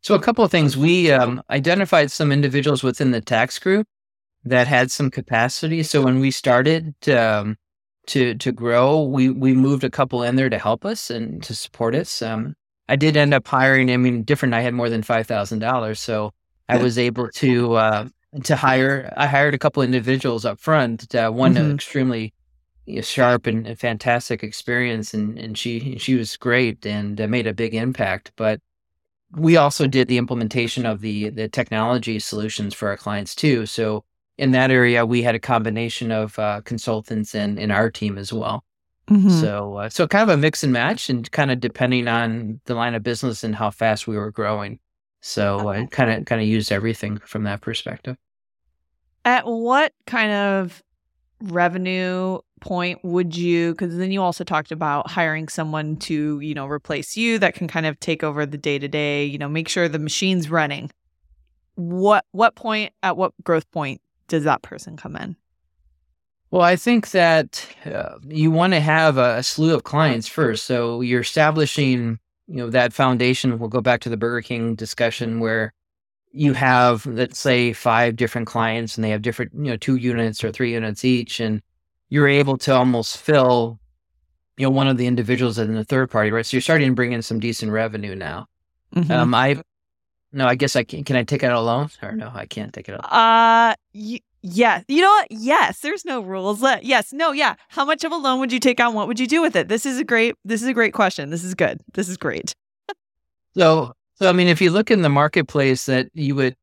[0.00, 0.76] So a couple of things.
[0.76, 3.88] We um, identified some individuals within the tax group
[4.44, 5.82] that had some capacity.
[5.82, 7.56] So when we started um,
[8.10, 11.54] to to grow, we we moved a couple in there to help us and to
[11.54, 12.22] support us.
[12.22, 12.54] Um,
[12.88, 13.90] I did end up hiring.
[13.90, 14.54] I mean, different.
[14.54, 16.32] I had more than five thousand dollars, so
[16.68, 18.08] I was able to uh,
[18.44, 19.12] to hire.
[19.16, 21.14] I hired a couple individuals up front.
[21.14, 21.72] Uh, one mm-hmm.
[21.72, 22.34] extremely
[22.86, 27.28] you know, sharp and, and, fantastic experience, and and she she was great and uh,
[27.28, 28.32] made a big impact.
[28.36, 28.60] But
[29.36, 33.66] we also did the implementation of the the technology solutions for our clients too.
[33.66, 34.04] So
[34.40, 38.32] in that area, we had a combination of uh, consultants and in our team as
[38.32, 38.64] well.
[39.10, 39.28] Mm-hmm.
[39.28, 42.74] So, uh, so kind of a mix and match, and kind of depending on the
[42.74, 44.78] line of business and how fast we were growing.
[45.20, 48.16] So, I kind of kind of used everything from that perspective.
[49.26, 50.82] At what kind of
[51.42, 53.72] revenue point would you?
[53.72, 57.68] Because then you also talked about hiring someone to you know replace you that can
[57.68, 59.22] kind of take over the day to day.
[59.22, 60.90] You know, make sure the machine's running.
[61.74, 64.00] What what point at what growth point
[64.30, 65.36] does that person come in?
[66.50, 70.64] Well, I think that uh, you want to have a, a, slew of clients first.
[70.64, 73.58] So you're establishing, you know, that foundation.
[73.58, 75.72] We'll go back to the Burger King discussion where
[76.32, 80.42] you have, let's say, five different clients and they have different, you know, two units
[80.42, 81.38] or three units each.
[81.38, 81.62] And
[82.08, 83.78] you're able to almost fill,
[84.56, 86.44] you know, one of the individuals in the third party, right?
[86.44, 88.46] So you're starting to bring in some decent revenue now.
[88.96, 89.12] Mm-hmm.
[89.12, 89.62] Um, I've
[90.32, 91.04] no, I guess I can.
[91.04, 92.30] Can I take out a loan or no?
[92.32, 93.04] I can't take it out.
[93.04, 94.82] Uh, y- yeah.
[94.88, 95.28] You know what?
[95.30, 95.80] Yes.
[95.80, 96.62] There's no rules.
[96.62, 97.12] Let, yes.
[97.12, 97.32] No.
[97.32, 97.56] Yeah.
[97.68, 98.94] How much of a loan would you take on?
[98.94, 99.68] What would you do with it?
[99.68, 100.36] This is a great.
[100.44, 101.30] This is a great question.
[101.30, 101.80] This is good.
[101.94, 102.54] This is great.
[103.56, 106.56] so, so I mean, if you look in the marketplace, that you would,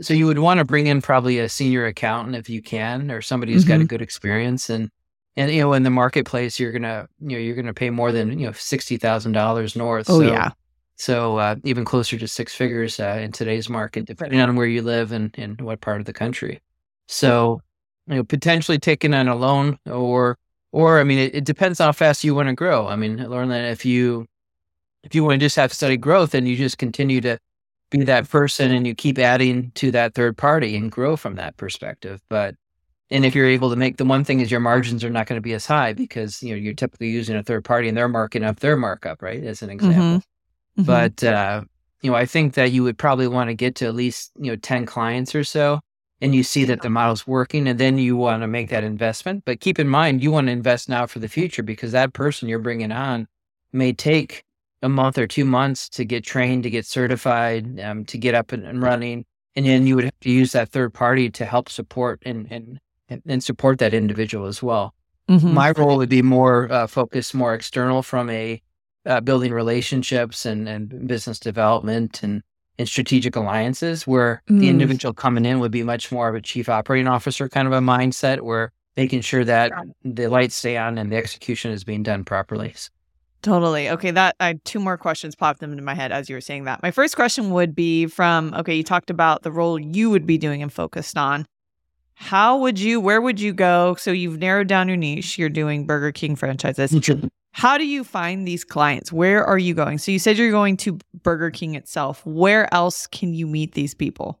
[0.00, 3.22] so you would want to bring in probably a senior accountant if you can, or
[3.22, 3.68] somebody who's mm-hmm.
[3.68, 3.86] got a mm-hmm.
[3.86, 4.90] good experience, and
[5.36, 8.38] and you know, in the marketplace, you're gonna you know you're gonna pay more than
[8.38, 10.10] you know sixty thousand dollars north.
[10.10, 10.50] Oh so, yeah.
[10.98, 14.82] So uh, even closer to six figures uh, in today's market, depending on where you
[14.82, 16.60] live and, and what part of the country.
[17.06, 17.62] So,
[18.08, 20.36] you know, potentially taking on a loan or,
[20.72, 22.88] or I mean, it, it depends on how fast you want to grow.
[22.88, 24.26] I mean, learn that if you,
[25.04, 27.38] if you want to just have steady growth and you just continue to
[27.90, 31.56] be that person and you keep adding to that third party and grow from that
[31.56, 32.20] perspective.
[32.28, 32.56] But,
[33.08, 35.38] and if you're able to make the one thing is your margins are not going
[35.38, 38.08] to be as high because, you know, you're typically using a third party and they're
[38.08, 39.44] marking up their markup, right?
[39.44, 40.02] As an example.
[40.02, 40.18] Mm-hmm.
[40.78, 40.86] Mm-hmm.
[40.86, 41.62] But uh,
[42.02, 44.50] you know, I think that you would probably want to get to at least you
[44.50, 45.80] know ten clients or so,
[46.20, 49.44] and you see that the model's working, and then you want to make that investment.
[49.44, 52.48] But keep in mind, you want to invest now for the future because that person
[52.48, 53.26] you're bringing on
[53.72, 54.44] may take
[54.82, 58.52] a month or two months to get trained, to get certified, um, to get up
[58.52, 59.24] and, and, running,
[59.56, 62.80] and then you would have to use that third party to help support and and
[63.26, 64.94] and support that individual as well.
[65.28, 65.52] Mm-hmm.
[65.52, 68.62] My role would be more uh, focused, more external from a
[69.08, 72.42] uh, building relationships and, and business development and,
[72.78, 74.60] and strategic alliances, where mm.
[74.60, 77.72] the individual coming in would be much more of a chief operating officer kind of
[77.72, 79.72] a mindset, where making sure that
[80.04, 82.74] the lights stay on and the execution is being done properly.
[83.42, 83.88] Totally.
[83.88, 86.82] Okay, that I two more questions popped into my head as you were saying that.
[86.82, 90.38] My first question would be from okay, you talked about the role you would be
[90.38, 91.46] doing and focused on.
[92.14, 93.94] How would you where would you go?
[93.94, 96.92] So you've narrowed down your niche, you're doing Burger King franchises.
[97.52, 99.12] How do you find these clients?
[99.12, 99.98] Where are you going?
[99.98, 102.24] So you said you're going to Burger King itself.
[102.24, 104.40] Where else can you meet these people?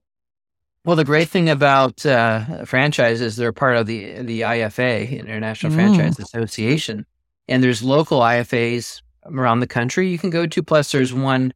[0.84, 5.74] Well, the great thing about uh, franchises, they're part of the the IFA, International mm.
[5.74, 7.04] Franchise Association,
[7.46, 10.62] and there's local IFAs around the country you can go to.
[10.62, 11.52] Plus, there's one,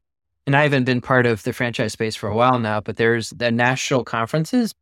[0.47, 3.31] and I haven't been part of the franchise space for a while now, but there's
[3.31, 4.75] the national conferences.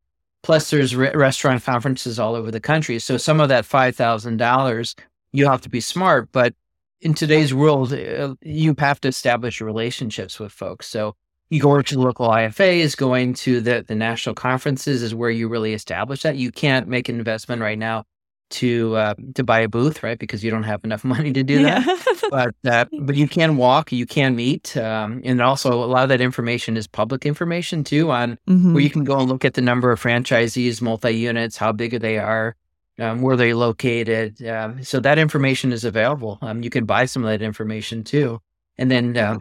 [0.42, 2.98] Plus, there's re- restaurant conferences all over the country.
[2.98, 4.96] So some of that five thousand dollars,
[5.32, 6.54] you have to be smart, but
[7.00, 10.86] in today's world, uh, you have to establish relationships with folks.
[10.86, 11.14] So
[11.48, 15.48] you go to the local IFAs, going to the, the national conferences is where you
[15.48, 16.36] really establish that.
[16.36, 18.04] You can't make an investment right now
[18.50, 20.18] to uh, to buy a booth, right?
[20.18, 21.86] Because you don't have enough money to do that.
[21.86, 22.28] Yeah.
[22.30, 26.08] but uh, but you can walk, you can meet, um, and also a lot of
[26.08, 28.74] that information is public information too, on mm-hmm.
[28.74, 32.00] where you can go and look at the number of franchisees, multi units, how big
[32.00, 32.56] they are,
[33.00, 34.44] um, where they're located.
[34.46, 36.38] Um, so that information is available.
[36.42, 38.40] Um, you can buy some of that information too.
[38.78, 39.38] And then uh,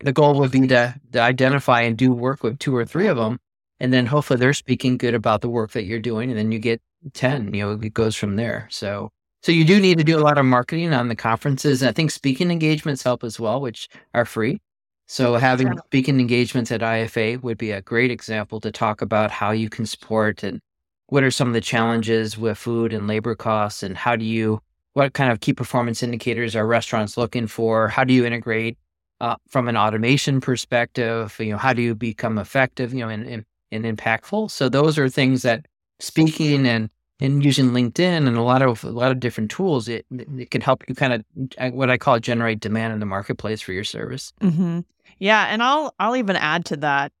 [0.00, 3.16] the goal would be to, to, identify and do work with two or three of
[3.16, 3.38] them.
[3.80, 6.30] And then hopefully they're speaking good about the work that you're doing.
[6.30, 6.82] And then you get
[7.14, 8.66] 10, you know, it goes from there.
[8.70, 9.10] So,
[9.42, 11.82] so you do need to do a lot of marketing on the conferences.
[11.82, 14.60] And I think speaking engagements help as well, which are free.
[15.06, 19.52] So having speaking engagements at IFA would be a great example to talk about how
[19.52, 20.60] you can support and
[21.08, 24.60] what are some of the challenges with food and labor costs and how do you
[24.94, 27.86] what kind of key performance indicators are restaurants looking for?
[27.88, 28.76] How do you integrate
[29.20, 31.36] uh, from an automation perspective?
[31.38, 34.50] You know how do you become effective you know and, and, and impactful?
[34.50, 35.66] So those are things that
[36.00, 36.90] speaking and
[37.20, 40.60] and using linkedin and a lot of a lot of different tools it, it can
[40.60, 41.24] help you kind of
[41.58, 44.32] uh, what i call generate demand in the marketplace for your service.
[44.40, 44.80] Mm-hmm.
[45.18, 47.12] yeah and i'll i'll even add to that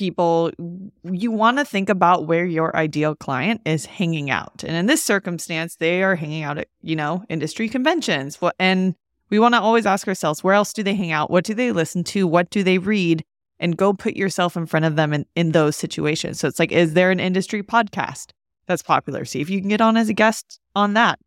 [0.00, 0.50] people,
[1.04, 4.64] you want to think about where your ideal client is hanging out.
[4.66, 8.38] And in this circumstance, they are hanging out at, you know, industry conventions.
[8.58, 8.94] And
[9.28, 11.30] we want to always ask ourselves, where else do they hang out?
[11.30, 12.26] What do they listen to?
[12.26, 13.22] What do they read?
[13.58, 16.40] And go put yourself in front of them in, in those situations.
[16.40, 18.30] So it's like, is there an industry podcast
[18.64, 19.26] that's popular?
[19.26, 21.18] See if you can get on as a guest on that.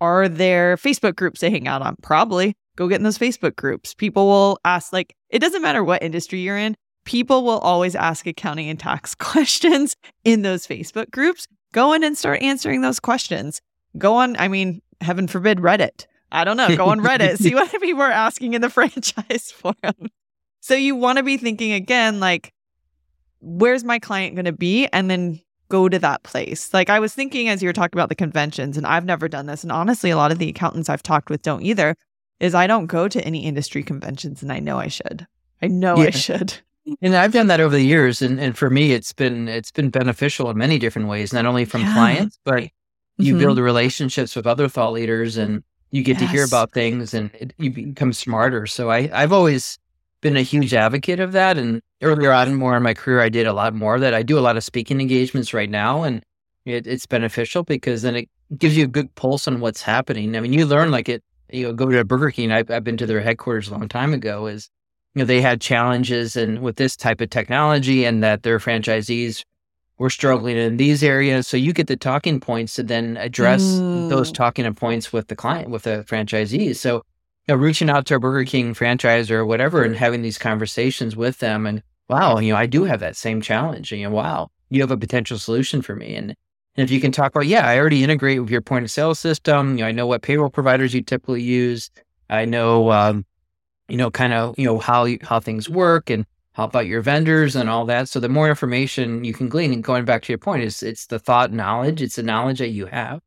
[0.00, 1.96] Are there Facebook groups they hang out on?
[2.02, 2.54] Probably.
[2.76, 3.92] Go get in those Facebook groups.
[3.92, 8.26] People will ask, like, it doesn't matter what industry you're in people will always ask
[8.26, 11.46] accounting and tax questions in those Facebook groups.
[11.72, 13.60] Go in and start answering those questions.
[13.98, 16.06] Go on, I mean, heaven forbid, Reddit.
[16.30, 16.74] I don't know.
[16.76, 20.10] Go on Reddit, see what people are asking in the franchise forum.
[20.60, 22.52] So you want to be thinking again, like,
[23.40, 24.86] where's my client going to be?
[24.86, 26.72] And then go to that place.
[26.72, 29.46] Like I was thinking as you were talking about the conventions, and I've never done
[29.46, 29.62] this.
[29.62, 31.96] And honestly, a lot of the accountants I've talked with don't either,
[32.40, 35.26] is I don't go to any industry conventions and I know I should.
[35.62, 36.08] I know yeah.
[36.08, 36.58] I should.
[37.00, 39.90] And I've done that over the years, and, and for me, it's been it's been
[39.90, 41.32] beneficial in many different ways.
[41.32, 41.94] Not only from yeah.
[41.94, 42.64] clients, but
[43.18, 43.38] you mm-hmm.
[43.38, 45.62] build relationships with other thought leaders, and
[45.92, 46.22] you get yes.
[46.22, 48.66] to hear about things, and it, you become smarter.
[48.66, 49.78] So I I've always
[50.22, 53.46] been a huge advocate of that, and earlier on more in my career, I did
[53.46, 54.14] a lot more of that.
[54.14, 56.24] I do a lot of speaking engagements right now, and
[56.64, 58.28] it, it's beneficial because then it
[58.58, 60.36] gives you a good pulse on what's happening.
[60.36, 61.22] I mean, you learn like it.
[61.50, 62.50] You know, go to Burger King.
[62.50, 64.46] I've, I've been to their headquarters a long time ago.
[64.46, 64.68] Is
[65.14, 69.44] you know they had challenges and with this type of technology, and that their franchisees
[69.98, 71.46] were struggling in these areas.
[71.46, 74.08] So you get the talking points to then address mm.
[74.08, 76.76] those talking points with the client, with the franchisees.
[76.76, 77.02] So
[77.48, 81.16] you know, reaching out to a Burger King franchise or whatever and having these conversations
[81.16, 83.90] with them and wow, you know, I do have that same challenge.
[83.90, 86.14] And, you know, wow, you have a potential solution for me.
[86.14, 86.34] And,
[86.76, 89.14] and if you can talk about, yeah, I already integrate with your point of sale
[89.14, 89.78] system.
[89.78, 91.90] You know, I know what payroll providers you typically use.
[92.28, 93.24] I know, um,
[93.88, 97.56] you know, kind of, you know, how, how things work and how about your vendors
[97.56, 98.08] and all that.
[98.08, 101.06] So the more information you can glean and going back to your point is it's
[101.06, 102.02] the thought knowledge.
[102.02, 103.20] It's the knowledge that you have.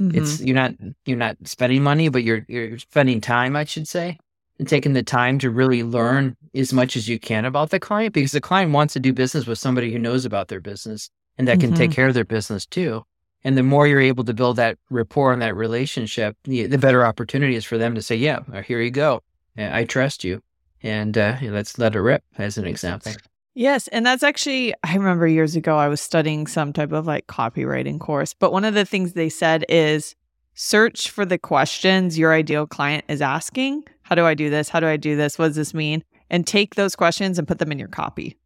[0.00, 0.18] Mm-hmm.
[0.18, 0.74] It's, you're not,
[1.06, 4.18] you're not spending money, but you're, you're spending time, I should say
[4.58, 8.14] and taking the time to really learn as much as you can about the client
[8.14, 11.46] because the client wants to do business with somebody who knows about their business and
[11.46, 11.68] that mm-hmm.
[11.68, 11.96] can take mm-hmm.
[11.96, 13.04] care of their business too.
[13.44, 17.04] And the more you're able to build that rapport and that relationship, the, the better
[17.04, 19.20] opportunity is for them to say, "Yeah, here you go.
[19.58, 20.42] I trust you,
[20.82, 23.12] and uh, let's let it rip." As an example.
[23.54, 27.26] Yes, and that's actually I remember years ago I was studying some type of like
[27.26, 30.14] copywriting course, but one of the things they said is
[30.52, 33.84] search for the questions your ideal client is asking.
[34.02, 34.68] How do I do this?
[34.68, 35.38] How do I do this?
[35.38, 36.04] What does this mean?
[36.28, 38.36] And take those questions and put them in your copy.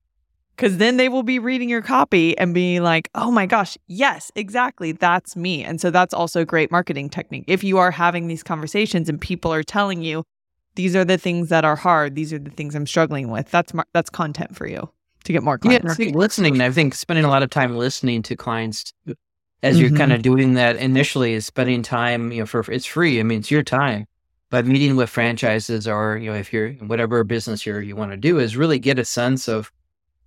[0.55, 4.31] Because then they will be reading your copy and be like, oh my gosh, yes,
[4.37, 4.93] exactly.
[4.93, 5.65] That's me.
[5.65, 7.45] And so that's also a great marketing technique.
[7.47, 10.25] If you are having these conversations and people are telling you,
[10.75, 13.75] these are the things that are hard, these are the things I'm struggling with, that's,
[13.75, 14.89] mar- that's content for you
[15.25, 15.99] to get more clients.
[15.99, 16.61] Yeah, listening.
[16.61, 18.93] I think spending a lot of time listening to clients
[19.63, 19.99] as you're mm-hmm.
[19.99, 23.21] kind of doing that initially is spending time, you know, for it's free.
[23.21, 24.07] I mean, it's your time.
[24.49, 28.17] But meeting with franchises or, you know, if you're whatever business you're you want to
[28.17, 29.71] do is really get a sense of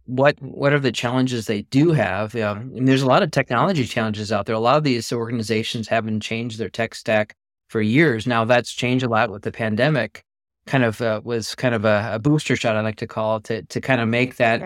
[0.05, 2.35] what what are the challenges they do have.
[2.35, 4.55] Um, and there's a lot of technology challenges out there.
[4.55, 7.35] A lot of these organizations haven't changed their tech stack
[7.67, 8.25] for years.
[8.27, 10.23] Now that's changed a lot with the pandemic.
[10.65, 13.43] Kind of uh, was kind of a, a, booster shot, I like to call it,
[13.45, 14.61] to to kind of make that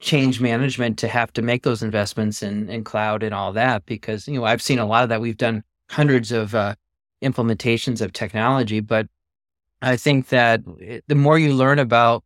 [0.00, 4.28] change management to have to make those investments in, in cloud and all that because
[4.28, 5.20] you know i've seen a lot of that.
[5.20, 6.76] We've done hundreds of uh,
[7.22, 9.08] implementations of technology but
[9.82, 10.62] i think that
[11.08, 12.22] the more you learn about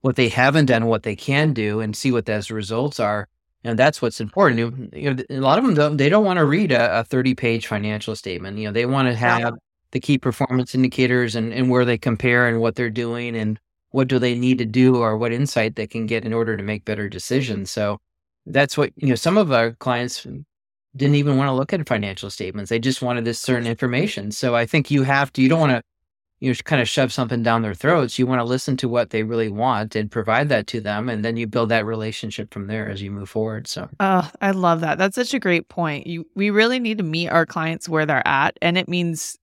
[0.00, 3.28] what they haven't done what they can do and see what those results are
[3.66, 4.92] and that's what's important.
[4.94, 7.34] You know, a lot of them don't, they don't want to read a, a 30
[7.34, 8.58] page financial statement.
[8.58, 9.54] You know they want to have
[9.92, 13.58] the key performance indicators and, and where they compare and what they're doing and
[13.90, 16.62] what do they need to do or what insight they can get in order to
[16.62, 17.70] make better decisions.
[17.70, 17.98] So
[18.44, 20.26] that's what, you know, some of our clients
[20.96, 22.68] didn't even want to look at financial statements.
[22.68, 24.32] They just wanted this certain information.
[24.32, 25.82] So I think you have to, you don't want to,
[26.40, 28.18] you know, kind of shove something down their throats.
[28.18, 31.08] You want to listen to what they really want and provide that to them.
[31.08, 33.66] And then you build that relationship from there as you move forward.
[33.66, 34.98] So, oh, I love that.
[34.98, 36.06] That's such a great point.
[36.06, 38.58] You, we really need to meet our clients where they're at.
[38.60, 39.38] And it means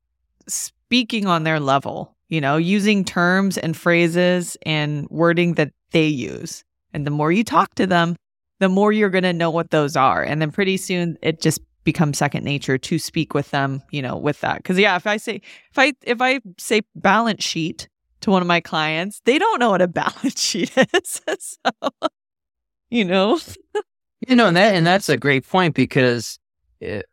[0.48, 6.64] speaking on their level you know, using terms and phrases and wording that they use.
[6.92, 8.16] And the more you talk to them,
[8.60, 10.24] the more you're going to know what those are.
[10.24, 14.18] And then pretty soon it just becomes second nature to speak with them, you know,
[14.18, 14.64] with that.
[14.64, 17.88] Cause yeah, if I say, if I, if I say balance sheet
[18.22, 21.22] to one of my clients, they don't know what a balance sheet is.
[21.40, 21.90] so,
[22.90, 23.40] you know,
[24.28, 26.40] you know, and that, and that's a great point because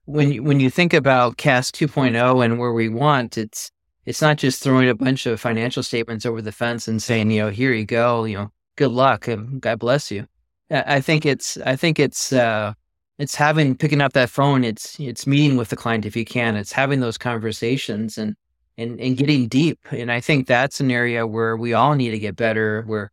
[0.05, 3.71] when you, when you think about CAS 2.0 and where we want, it's,
[4.07, 7.43] it's not just throwing a bunch of financial statements over the fence and saying, you
[7.43, 10.27] know, here you go, you know, good luck and God bless you.
[10.71, 12.75] I think it's, I think it's, uh,
[13.21, 14.65] it's having picking up that phone.
[14.65, 16.57] It's it's meeting with the client if you can.
[16.57, 18.35] It's having those conversations and
[18.79, 19.79] and and getting deep.
[19.91, 22.83] And I think that's an area where we all need to get better.
[22.87, 23.13] Where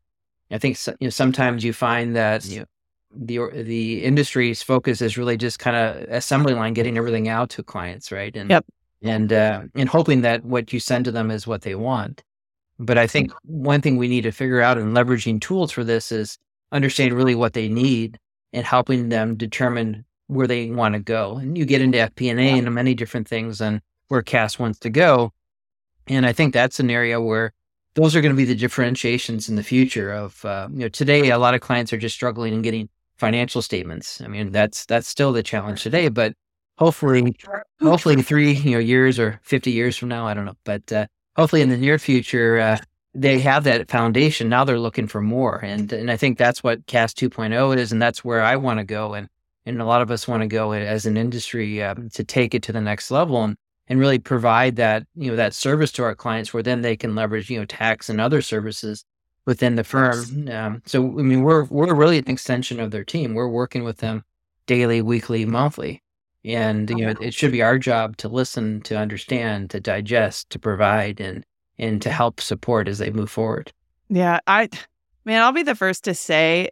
[0.49, 2.65] I think you know, sometimes you find that you know,
[3.17, 7.63] the the industry's focus is really just kind of assembly line, getting everything out to
[7.63, 8.35] clients, right?
[8.35, 8.65] And yep
[9.01, 12.23] and uh, and hoping that what you send to them is what they want.
[12.79, 16.11] But I think one thing we need to figure out in leveraging tools for this
[16.11, 16.37] is
[16.71, 18.19] understand really what they need
[18.53, 21.37] and helping them determine where they want to go.
[21.37, 22.55] And you get into FP&A yeah.
[22.55, 25.33] and many different things and where CAS wants to go.
[26.07, 27.53] And I think that's an area where
[27.95, 31.29] those are going to be the differentiations in the future of, uh, you know, today,
[31.29, 34.21] a lot of clients are just struggling in getting financial statements.
[34.21, 36.33] I mean, that's, that's still the challenge today, but
[36.77, 37.35] hopefully,
[37.81, 41.07] hopefully three you know years or fifty years from now, I don't know, but uh,
[41.35, 42.77] hopefully in the near future, uh,
[43.13, 44.49] they have that foundation.
[44.49, 48.01] Now they're looking for more, and and I think that's what CAS 2.0 is, and
[48.01, 49.27] that's where I want to go, and
[49.65, 52.63] and a lot of us want to go as an industry um, to take it
[52.63, 53.55] to the next level and
[53.89, 57.15] and really provide that you know that service to our clients, where then they can
[57.15, 59.03] leverage you know tax and other services
[59.47, 60.47] within the firm.
[60.49, 63.33] Um, so I mean, we're we're really an extension of their team.
[63.33, 64.23] We're working with them
[64.67, 66.03] daily, weekly, monthly,
[66.45, 70.59] and you know it should be our job to listen, to understand, to digest, to
[70.59, 71.43] provide, and
[71.79, 73.71] and to help support as they move forward.
[74.09, 74.69] Yeah, I
[75.25, 76.69] man, I'll be the first to say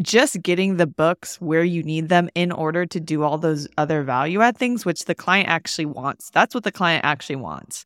[0.00, 4.02] just getting the books where you need them in order to do all those other
[4.04, 6.30] value add things which the client actually wants.
[6.30, 7.84] That's what the client actually wants.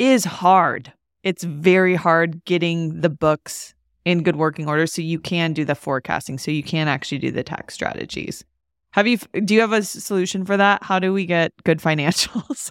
[0.00, 5.52] Is hard it's very hard getting the books in good working order so you can
[5.52, 8.44] do the forecasting so you can actually do the tax strategies.
[8.92, 10.82] Have you do you have a solution for that?
[10.82, 12.70] How do we get good financials?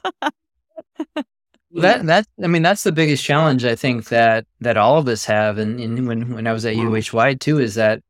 [1.72, 5.26] That that i mean that's the biggest challenge i think that that all of us
[5.26, 8.02] have and, and when when i was at UHY too is that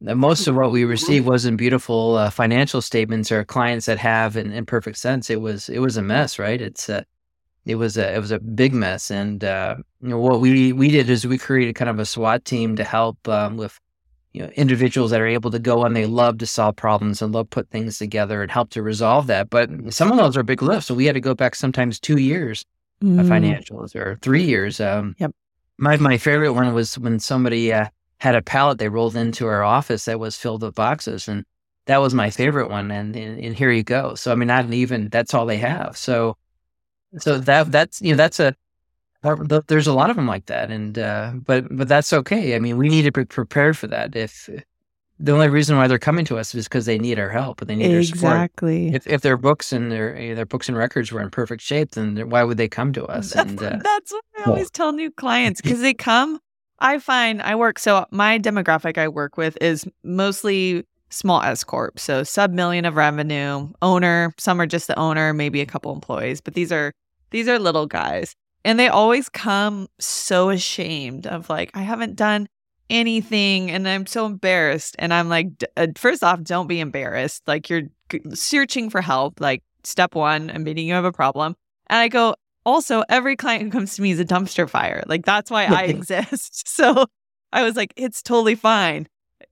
[0.00, 4.52] most of what we received wasn't beautiful uh, financial statements or clients that have in,
[4.52, 5.30] in perfect sense.
[5.30, 6.60] It was it was a mess right?
[6.60, 7.04] It's uh,
[7.66, 9.10] it was a it was a big mess.
[9.10, 12.44] And uh, you know what we we did is we created kind of a SWAT
[12.44, 13.78] team to help um, with
[14.32, 17.32] you know individuals that are able to go and they love to solve problems and
[17.32, 19.50] love put things together and help to resolve that.
[19.50, 22.18] But some of those are big lifts, so we had to go back sometimes two
[22.18, 22.64] years
[23.02, 23.18] mm.
[23.18, 24.80] of financials or three years.
[24.80, 25.32] Um, yep.
[25.78, 27.88] My my favorite one was when somebody uh,
[28.18, 31.44] had a pallet they rolled into our office that was filled with boxes and
[31.86, 34.72] that was my favorite one and, and, and here you go so i mean not
[34.72, 36.34] even that's all they have so
[37.18, 38.54] so that that's you know that's a
[39.68, 42.76] there's a lot of them like that and uh, but but that's okay i mean
[42.76, 44.48] we need to be prepared for that if
[45.18, 47.70] the only reason why they're coming to us is because they need our help and
[47.70, 47.96] they need exactly.
[47.96, 51.22] our support exactly if, if their books and their eh, their books and records were
[51.22, 54.24] in perfect shape then why would they come to us that's, and, uh, that's what
[54.38, 56.38] i always well, tell new clients because they come
[56.80, 61.98] i find i work so my demographic i work with is mostly small S corp,
[61.98, 64.34] so sub million of revenue, owner.
[64.36, 66.92] Some are just the owner, maybe a couple employees, but these are
[67.34, 68.36] these are little guys.
[68.64, 72.46] And they always come so ashamed of like, I haven't done
[72.88, 74.94] anything and I'm so embarrassed.
[75.00, 77.42] And I'm like, uh, first off, don't be embarrassed.
[77.48, 77.82] Like you're
[78.34, 79.40] searching for help.
[79.40, 81.56] Like step one, admitting you have a problem.
[81.88, 85.02] And I go, also, every client who comes to me is a dumpster fire.
[85.08, 86.68] Like that's why I exist.
[86.68, 87.06] So
[87.52, 89.08] I was like, it's totally fine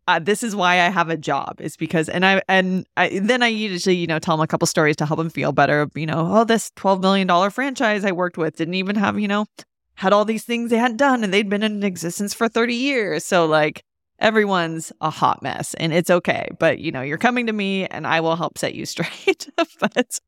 [0.08, 3.42] uh, this is why I have a job is because and I and I, then
[3.42, 5.88] I usually you know tell them a couple stories to help them feel better.
[5.94, 9.28] You know, oh, this twelve million dollar franchise I worked with didn't even have you
[9.28, 9.46] know
[9.94, 13.24] had all these things they hadn't done and they'd been in existence for thirty years.
[13.24, 13.84] So like
[14.18, 16.48] everyone's a hot mess and it's okay.
[16.58, 19.48] But you know, you're coming to me and I will help set you straight.
[19.78, 20.18] but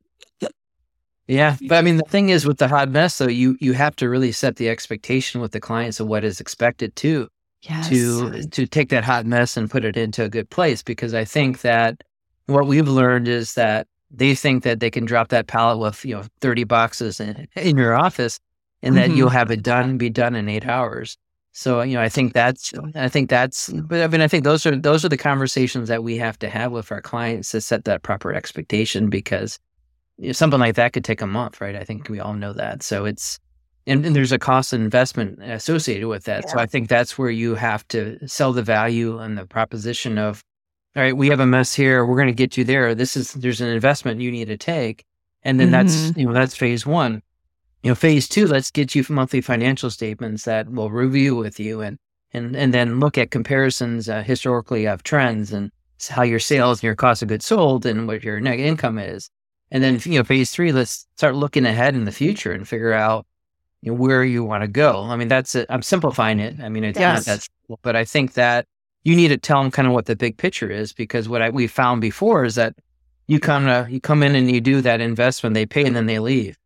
[1.27, 3.97] yeah, but I mean the thing is with the hot mess though, you you have
[3.97, 7.29] to really set the expectation with the clients of what is expected too
[7.69, 7.89] yes.
[7.89, 11.25] to to take that hot mess and put it into a good place because I
[11.25, 12.03] think that
[12.47, 16.15] what we've learned is that they think that they can drop that pallet with you
[16.15, 18.39] know 30 boxes in, in your office
[18.83, 19.09] and mm-hmm.
[19.11, 21.17] that you'll have it done be done in 8 hours.
[21.53, 24.67] So you know I think that's I think that's but I mean I think those
[24.67, 27.85] are those are the conversations that we have to have with our clients to set
[27.85, 29.59] that proper expectation because
[30.19, 31.75] you know, something like that could take a month, right?
[31.75, 32.83] I think we all know that.
[32.83, 33.39] So it's
[33.87, 36.45] and, and, there's a cost and investment associated with that.
[36.45, 36.53] Yeah.
[36.53, 40.43] So I think that's where you have to sell the value and the proposition of,
[40.97, 42.05] all right, we have a mess here.
[42.05, 42.95] We're going to get you there.
[42.95, 45.05] This is there's an investment you need to take,
[45.43, 45.89] and then mm-hmm.
[45.89, 47.21] that's you know that's phase one.
[47.83, 51.81] You know, phase two, let's get you monthly financial statements that we'll review with you,
[51.81, 51.99] and
[52.33, 55.73] and and then look at comparisons uh, historically of trends and
[56.09, 59.31] how your sales and your cost of goods sold and what your net income is.
[59.71, 62.93] And then you know, phase three, let's start looking ahead in the future and figure
[62.93, 63.27] out
[63.85, 65.03] you know, where you want to go.
[65.03, 65.67] I mean, that's it.
[65.69, 66.59] I'm simplifying it.
[66.59, 67.27] I mean, it's yes.
[67.27, 68.67] not that, simple, but I think that
[69.03, 71.51] you need to tell them kind of what the big picture is because what I,
[71.51, 72.75] we found before is that
[73.27, 76.07] you kind of you come in and you do that investment, they pay, and then
[76.07, 76.57] they leave,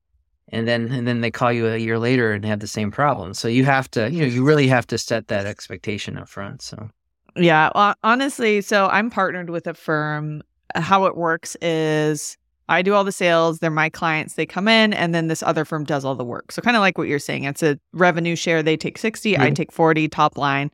[0.51, 3.35] and then and then they call you a year later and have the same problem.
[3.35, 6.62] So you have to, you know, you really have to set that expectation up front.
[6.62, 6.89] So.
[7.35, 10.43] Yeah, well, honestly, so I'm partnered with a firm.
[10.75, 12.37] How it works is
[12.69, 13.59] I do all the sales.
[13.59, 14.35] They're my clients.
[14.35, 16.53] They come in, and then this other firm does all the work.
[16.53, 18.62] So, kind of like what you're saying, it's a revenue share.
[18.62, 19.43] They take 60, mm-hmm.
[19.43, 20.71] I take 40, top line.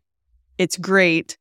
[0.58, 1.38] It's great.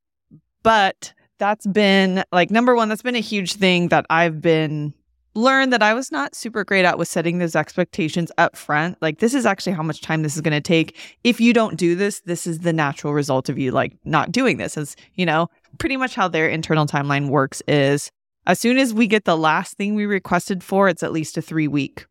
[0.62, 4.93] But that's been like number one, that's been a huge thing that I've been
[5.36, 8.97] learned that I was not super great at was setting those expectations up front.
[9.01, 11.18] Like, this is actually how much time this is going to take.
[11.24, 14.58] If you don't do this, this is the natural result of you like not doing
[14.58, 14.78] this.
[14.78, 15.49] As you know,
[15.80, 18.12] pretty much how their internal timeline works is
[18.46, 21.41] as soon as we get the last thing we requested for, it's at least a
[21.41, 22.06] three week,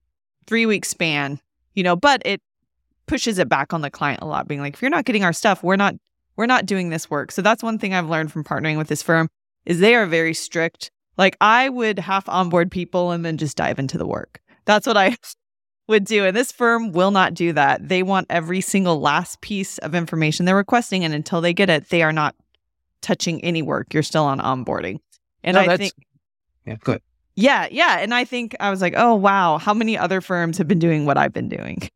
[0.46, 1.40] three week span,
[1.74, 2.40] you know, but it
[3.06, 5.32] pushes it back on the client a lot, being like, if you're not getting our
[5.32, 5.94] stuff, we're not,
[6.36, 7.32] we're not doing this work.
[7.32, 9.28] So that's one thing I've learned from partnering with this firm
[9.66, 10.90] is they are very strict.
[11.18, 14.40] Like I would half onboard people and then just dive into the work.
[14.64, 15.16] That's what I
[15.88, 16.24] would do.
[16.24, 17.86] And this firm will not do that.
[17.86, 21.04] They want every single last piece of information they're requesting.
[21.04, 22.34] And until they get it, they are not
[23.02, 23.92] touching any work.
[23.92, 25.00] You're still on onboarding.
[25.44, 25.92] And no, I think,
[26.66, 27.02] yeah, good.
[27.34, 27.98] Yeah, yeah.
[27.98, 31.06] And I think I was like, oh, wow, how many other firms have been doing
[31.06, 31.88] what I've been doing?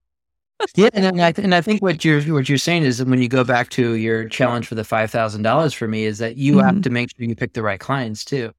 [0.74, 3.44] yeah, and I, and I think what you're what you're saying is when you go
[3.44, 6.66] back to your challenge for the five thousand dollars for me is that you mm-hmm.
[6.66, 8.52] have to make sure you pick the right clients too.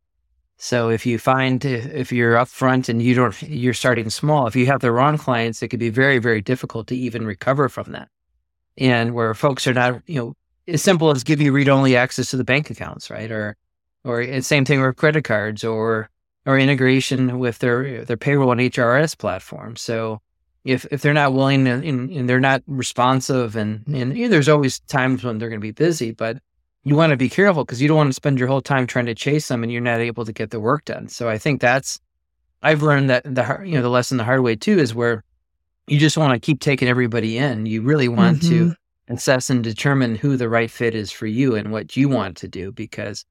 [0.58, 4.68] So if you find if you're upfront and you don't you're starting small, if you
[4.68, 8.10] have the wrong clients, it could be very very difficult to even recover from that.
[8.78, 10.34] And where folks are not, you know,
[10.68, 13.32] as simple as give you read only access to the bank accounts, right?
[13.32, 13.56] Or
[14.08, 16.10] or same thing with credit cards or
[16.46, 19.76] or integration with their their payroll and HRS platform.
[19.76, 20.22] So
[20.64, 24.50] if if they're not willing and, and they're not responsive and and you know, there's
[24.50, 26.38] always times when they're going to be busy, but
[26.84, 29.08] you want to be careful because you don't want to spend your whole time trying
[29.08, 31.10] to chase them and you're not able to get the work done.
[31.10, 32.00] So I think that's
[32.64, 35.24] I've learned that the you know the lesson the hard way too is where
[35.88, 37.66] you just want to keep taking everybody in.
[37.66, 38.70] You really want mm-hmm.
[38.70, 38.76] to
[39.10, 42.48] assess and determine who the right fit is for you and what you want to
[42.48, 43.26] do because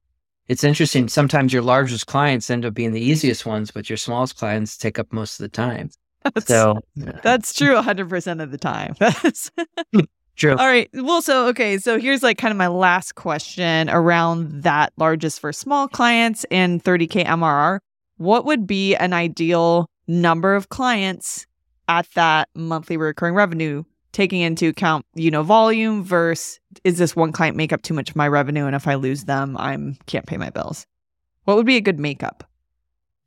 [0.47, 1.07] it's interesting.
[1.07, 4.97] Sometimes your largest clients end up being the easiest ones, but your smallest clients take
[4.99, 5.89] up most of the time.
[6.23, 8.95] That's, so that's true 100% of the time.
[8.99, 9.51] That's
[9.93, 10.01] hmm,
[10.37, 10.51] True.
[10.51, 10.87] All right.
[10.93, 11.79] Well, so, okay.
[11.79, 16.83] So here's like kind of my last question around that largest for small clients and
[16.83, 17.79] 30K MRR.
[18.17, 21.47] What would be an ideal number of clients
[21.87, 23.83] at that monthly recurring revenue,
[24.17, 28.09] taking into account, you know, volume versus is this one client make up too much
[28.09, 28.65] of my revenue?
[28.65, 30.87] And if I lose them, I'm can't pay my bills.
[31.43, 32.43] What would be a good makeup?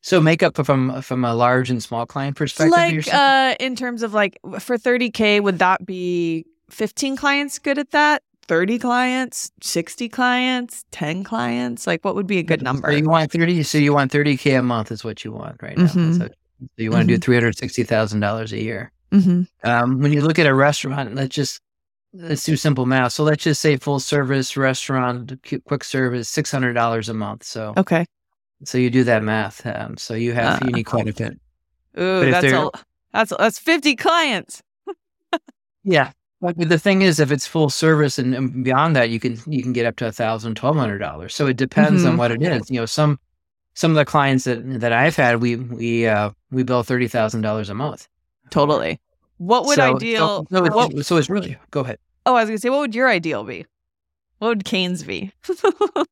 [0.00, 2.72] So makeup from from a large and small client perspective.
[2.72, 7.92] Like uh in terms of like for 30k would that be 15 clients good at
[7.92, 8.24] that?
[8.48, 11.86] 30 clients, 60 clients, 10 clients?
[11.86, 12.90] Like what would be a good number?
[12.90, 15.78] So you want 30 so you want 30k a month is what you want right
[15.78, 15.84] now.
[15.84, 16.12] Mm-hmm.
[16.14, 16.28] So,
[16.76, 17.20] you want to mm-hmm.
[17.20, 18.92] do $360,000 a year.
[19.12, 19.68] Mm-hmm.
[19.68, 21.60] Um, when you look at a restaurant, let's just
[22.12, 23.12] let's do simple math.
[23.12, 25.32] So let's just say full service restaurant,
[25.64, 27.44] quick service, $600 a month.
[27.44, 28.06] So Okay.
[28.64, 29.64] So you do that math.
[29.64, 31.40] Um, so you have uh, you need quite a bit.
[31.98, 32.70] Ooh, that's a,
[33.12, 34.62] that's that's 50 clients.
[35.84, 36.12] yeah.
[36.42, 39.62] But the thing is, if it's full service and, and beyond that, you can you
[39.62, 41.34] can get up to a thousand, twelve hundred dollars.
[41.34, 42.12] So it depends mm-hmm.
[42.12, 42.70] on what it is.
[42.70, 43.18] You know, some
[43.74, 47.42] some of the clients that that I've had, we we uh, we bill thirty thousand
[47.42, 48.08] dollars a month.
[48.50, 49.00] Totally.
[49.38, 50.46] What would so, ideal?
[50.50, 51.98] So, so, it's, what, so it's really go ahead.
[52.26, 53.66] Oh, I was gonna say, what would your ideal be?
[54.38, 55.32] What would Kane's be?
[55.64, 56.04] I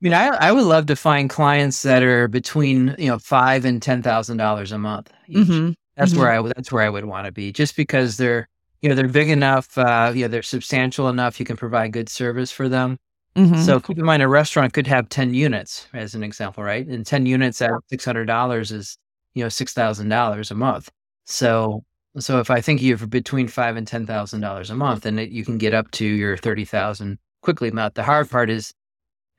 [0.00, 3.80] mean, I I would love to find clients that are between you know five and
[3.80, 5.12] ten thousand dollars a month.
[5.28, 5.72] Mm-hmm.
[5.96, 6.20] That's mm-hmm.
[6.20, 8.48] where I that's where I would want to be, just because they're
[8.82, 12.08] you know they're big enough uh, you know they're substantial enough you can provide good
[12.08, 12.98] service for them
[13.34, 13.62] mm-hmm.
[13.62, 17.06] so keep in mind a restaurant could have 10 units as an example right and
[17.06, 18.98] 10 units at $600 is
[19.34, 20.90] you know $6000 a month
[21.32, 21.84] so
[22.18, 25.44] so if i think you're between five and ten thousand dollars a month and you
[25.44, 27.70] can get up to your 30000 quickly.
[27.70, 28.72] Not the hard part is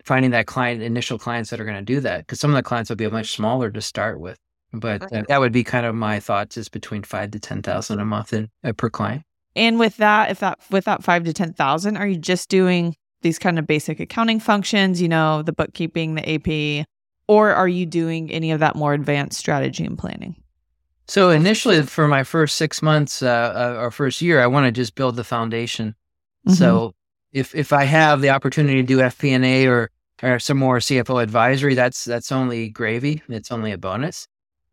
[0.04, 2.64] finding that client initial clients that are going to do that because some of the
[2.64, 4.38] clients will be much smaller to start with.
[4.74, 8.00] But uh, that would be kind of my thoughts is between five to ten thousand
[8.00, 9.24] a month in, uh, per client.
[9.56, 12.96] And with that, if that with that five to ten thousand, are you just doing
[13.22, 16.86] these kind of basic accounting functions, you know, the bookkeeping, the AP,
[17.28, 20.36] or are you doing any of that more advanced strategy and planning?
[21.08, 24.72] So initially, for my first six months uh, uh or first year, I want to
[24.72, 25.96] just build the foundation.
[26.48, 26.54] Mm-hmm.
[26.54, 26.94] So
[27.32, 29.90] if if I have the opportunity to do FP&A or
[30.22, 33.22] or some more CFO advisory, that's that's only gravy.
[33.28, 34.28] It's only a bonus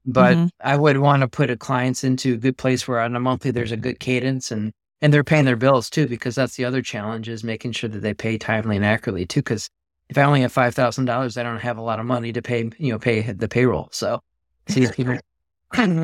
[0.06, 0.46] but mm-hmm.
[0.60, 3.50] I would want to put a clients into a good place where on a monthly
[3.50, 4.72] there's a good cadence and
[5.02, 8.00] and they're paying their bills too because that's the other challenge is making sure that
[8.00, 9.68] they pay timely and accurately too because
[10.08, 12.42] if I only have five thousand dollars I don't have a lot of money to
[12.42, 14.20] pay you know pay the payroll so
[14.68, 14.86] see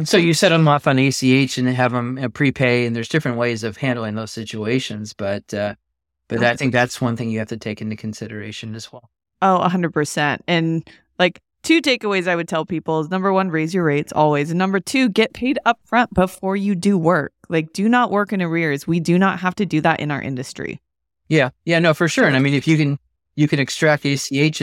[0.04, 3.64] so you set them off on ACH and have them prepay and there's different ways
[3.64, 5.74] of handling those situations but uh,
[6.28, 9.10] but I think that's one thing you have to take into consideration as well.
[9.42, 10.38] Oh, 100%.
[10.48, 10.88] And
[11.18, 14.50] like two takeaways I would tell people is number one, raise your rates always.
[14.50, 17.32] And number two, get paid upfront before you do work.
[17.48, 18.86] Like, do not work in arrears.
[18.86, 20.80] We do not have to do that in our industry.
[21.28, 21.50] Yeah.
[21.64, 21.78] Yeah.
[21.78, 22.26] No, for sure.
[22.26, 22.98] And I mean, if you can,
[23.36, 24.62] you can extract ACH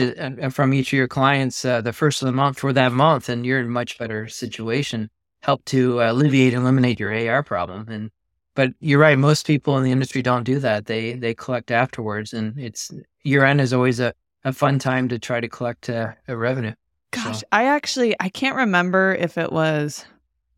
[0.50, 3.46] from each of your clients uh, the first of the month for that month, and
[3.46, 5.08] you're in a much better situation.
[5.42, 7.88] Help to alleviate eliminate your AR problem.
[7.88, 8.10] And
[8.54, 9.18] but you're right.
[9.18, 10.86] Most people in the industry don't do that.
[10.86, 12.90] They they collect afterwards, and it's
[13.22, 14.12] year end is always a,
[14.44, 16.74] a fun time to try to collect uh, a revenue.
[17.12, 17.46] Gosh, so.
[17.52, 20.04] I actually I can't remember if it was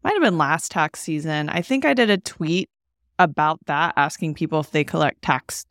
[0.02, 1.48] might have been last tax season.
[1.50, 2.70] I think I did a tweet
[3.18, 5.66] about that asking people if they collect tax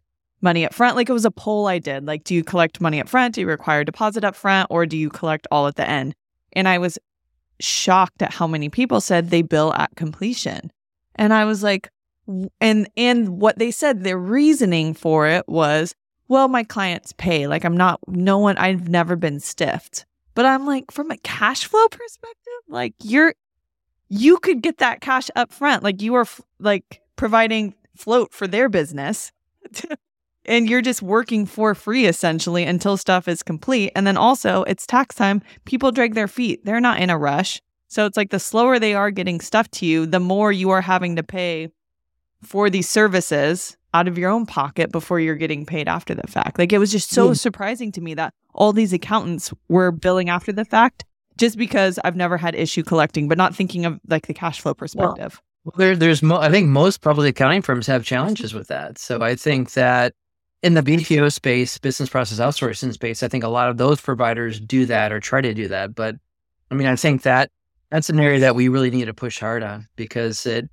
[0.46, 0.96] money up front.
[0.96, 2.06] Like it was a poll I did.
[2.06, 3.36] Like, do you collect money up front?
[3.36, 6.16] Do you require deposit up front or do you collect all at the end?
[6.54, 6.98] And I was
[7.60, 10.72] shocked at how many people said they bill at completion.
[11.16, 11.90] And I was like,
[12.60, 15.94] and and what they said their reasoning for it was
[16.28, 20.66] well my clients pay like i'm not no one i've never been stiffed but i'm
[20.66, 23.36] like from a cash flow perspective like you're
[24.10, 26.26] you could get that cash up front like you are
[26.60, 29.32] like providing float for their business
[30.48, 34.86] and you're just working for free essentially until stuff is complete and then also it's
[34.86, 38.40] tax time people drag their feet they're not in a rush so it's like the
[38.40, 41.70] slower they are getting stuff to you the more you are having to pay
[42.42, 46.60] for these services out of your own pocket before you're getting paid after the fact.
[46.60, 47.34] Like it was just so hmm.
[47.34, 51.06] surprising to me that all these accountants were billing after the fact
[51.38, 54.74] just because I've never had issue collecting, but not thinking of like the cash flow
[54.74, 55.42] perspective.
[55.64, 58.98] Well, there, there's mo- I think most public accounting firms have challenges with that.
[58.98, 60.14] So I think that
[60.66, 64.60] in the BPO space, business process outsourcing space, I think a lot of those providers
[64.60, 65.94] do that or try to do that.
[65.94, 66.16] But
[66.72, 67.52] I mean, I think that
[67.92, 70.68] that's an area that we really need to push hard on because it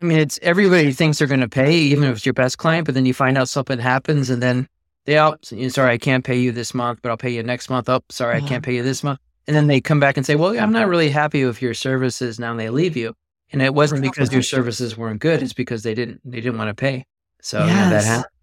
[0.00, 2.84] I mean, it's everybody thinks they're going to pay, even if it's your best client,
[2.84, 4.68] but then you find out something happens and then
[5.04, 7.88] they oh, sorry, I can't pay you this month, but I'll pay you next month.
[7.88, 8.36] Oh, sorry.
[8.36, 8.60] I can't uh-huh.
[8.60, 9.18] pay you this month.
[9.48, 12.38] And then they come back and say, well, I'm not really happy with your services
[12.38, 13.14] now and they leave you.
[13.52, 15.42] And it wasn't because your services weren't good.
[15.42, 17.04] It's because they didn't, they didn't want to pay.
[17.42, 17.90] So yes.
[17.90, 18.35] that happened.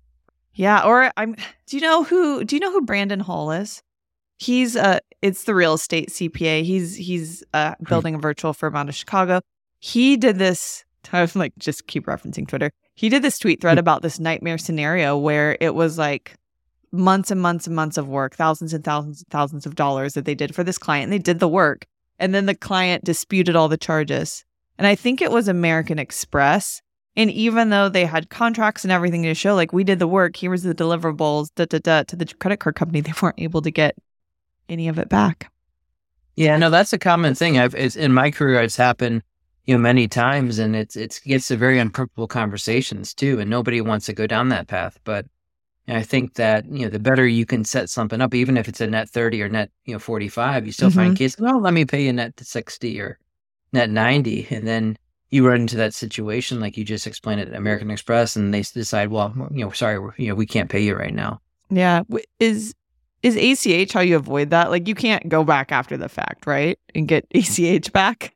[0.54, 0.84] Yeah.
[0.84, 1.36] Or I'm,
[1.68, 3.82] do you know who, do you know who Brandon Hall is?
[4.40, 6.64] He's uh it's the real estate CPA.
[6.64, 7.86] He's he's uh hmm.
[7.86, 9.42] building a virtual firm out of Chicago.
[9.80, 10.84] He did this
[11.14, 12.72] I was like, just keep referencing Twitter.
[12.96, 16.36] He did this tweet thread about this nightmare scenario where it was like
[16.92, 20.26] months and months and months of work, thousands and thousands and thousands of dollars that
[20.26, 21.06] they did for this client.
[21.06, 21.86] And they did the work.
[22.20, 24.46] And then the client disputed all the charges.
[24.78, 26.82] And I think it was American Express.
[27.16, 30.36] And even though they had contracts and everything to show, like we did the work,
[30.36, 33.62] here was the deliverables, da da da, to the credit card company, they weren't able
[33.62, 33.96] to get
[34.70, 35.52] any of it back.
[36.36, 37.60] Yeah, no, that's a common thing.
[37.60, 39.22] I've in my career, it's happened
[39.66, 43.80] you know, many times, and it's it gets to very uncomfortable conversations too, and nobody
[43.82, 45.00] wants to go down that path.
[45.04, 45.26] But
[45.88, 48.82] I think that you know, the better you can set something up, even if it's
[48.82, 51.00] a net thirty or net you know forty five, you still mm-hmm.
[51.00, 51.40] find cases.
[51.40, 53.20] Well, let me pay you net sixty or
[53.72, 54.98] net ninety, and then
[55.34, 59.10] you run into that situation like you just explained at American Express, and they decide,
[59.10, 61.42] well, you know, sorry, you know, we can't pay you right now.
[61.72, 62.04] Yeah,
[62.40, 62.76] is
[63.24, 64.70] is ACH how you avoid that?
[64.70, 68.36] Like you can't go back after the fact, right, and get ACH back.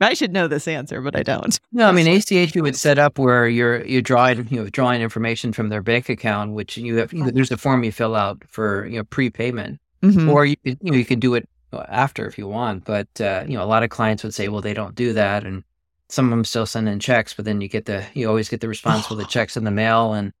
[0.00, 1.60] I should know this answer, but I don't.
[1.70, 5.02] No, I mean ACH you would set up where you're you're drawing you know drawing
[5.02, 7.12] information from their bank account, which you have.
[7.12, 10.28] You know, there's a form you fill out for you know prepayment, mm-hmm.
[10.28, 11.48] or you you know you can do it
[11.88, 12.84] after if you want.
[12.84, 15.44] But uh, you know a lot of clients would say, well, they don't do that,
[15.44, 15.62] and
[16.08, 17.34] some of them still send in checks.
[17.34, 19.70] But then you get the you always get the response with the checks in the
[19.70, 20.32] mail, and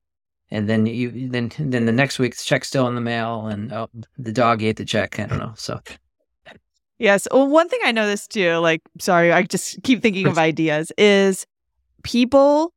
[0.50, 3.88] and then you then then the next week's check's still in the mail, and oh,
[4.18, 5.18] the dog ate the check.
[5.18, 5.54] I don't know.
[5.56, 5.80] So
[6.98, 7.28] Yes.
[7.30, 11.46] Well, one thing I noticed too, like, sorry, I just keep thinking of ideas, is
[12.02, 12.72] people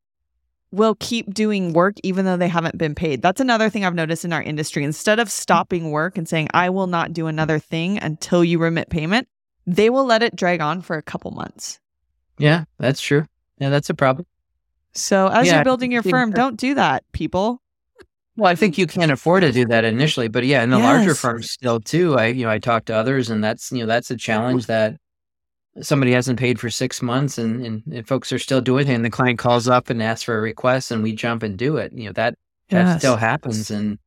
[0.72, 3.22] will keep doing work even though they haven't been paid.
[3.22, 4.84] That's another thing I've noticed in our industry.
[4.84, 8.90] Instead of stopping work and saying, I will not do another thing until you remit
[8.90, 9.28] payment,
[9.66, 11.80] they will let it drag on for a couple months.
[12.40, 13.26] Yeah, that's true.
[13.60, 14.26] Yeah, that's a problem.
[14.94, 17.62] So as yeah, you're building your firm, don't do that, people.
[18.36, 20.86] Well, I think you can't afford to do that initially, but yeah, in the yes.
[20.86, 22.18] larger firms still too.
[22.18, 24.96] I you know I talk to others, and that's you know that's a challenge that
[25.82, 29.06] somebody hasn't paid for six months, and, and, and folks are still doing it, and
[29.06, 31.92] the client calls up and asks for a request, and we jump and do it.
[31.94, 32.36] You know that
[32.70, 33.00] that yes.
[33.00, 34.00] still happens, and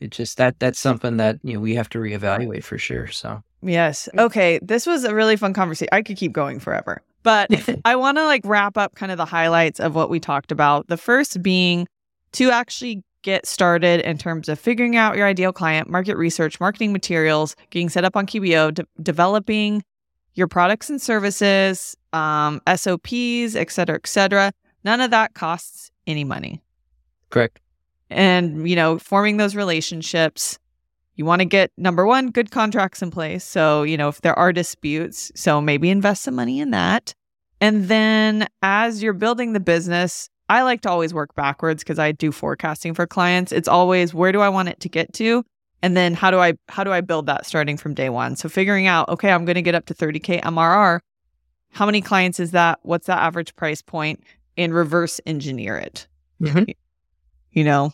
[0.00, 3.06] it just that that's something that you know we have to reevaluate for sure.
[3.06, 4.20] So yes, mm.
[4.20, 5.90] okay, this was a really fun conversation.
[5.92, 7.50] I could keep going forever, but
[7.84, 10.88] I want to like wrap up kind of the highlights of what we talked about.
[10.88, 11.86] The first being
[12.32, 16.92] to actually get started in terms of figuring out your ideal client, market research, marketing
[16.92, 19.82] materials, getting set up on QBO, de- developing
[20.34, 24.52] your products and services, um, SOPs, et cetera, et cetera.
[24.84, 26.62] None of that costs any money.
[27.28, 27.60] Correct.
[28.08, 30.58] And, you know, forming those relationships,
[31.20, 33.44] you want to get number one, good contracts in place.
[33.44, 37.12] So, you know, if there are disputes, so maybe invest some money in that.
[37.60, 42.12] And then as you're building the business, I like to always work backwards because I
[42.12, 43.52] do forecasting for clients.
[43.52, 45.44] It's always where do I want it to get to?
[45.82, 48.34] And then how do I how do I build that starting from day one?
[48.34, 51.00] So figuring out, okay, I'm going to get up to 30k MRR.
[51.68, 52.78] How many clients is that?
[52.80, 54.24] What's that average price point?
[54.56, 56.08] And reverse engineer it.
[56.40, 56.70] Mm-hmm.
[57.52, 57.92] You know,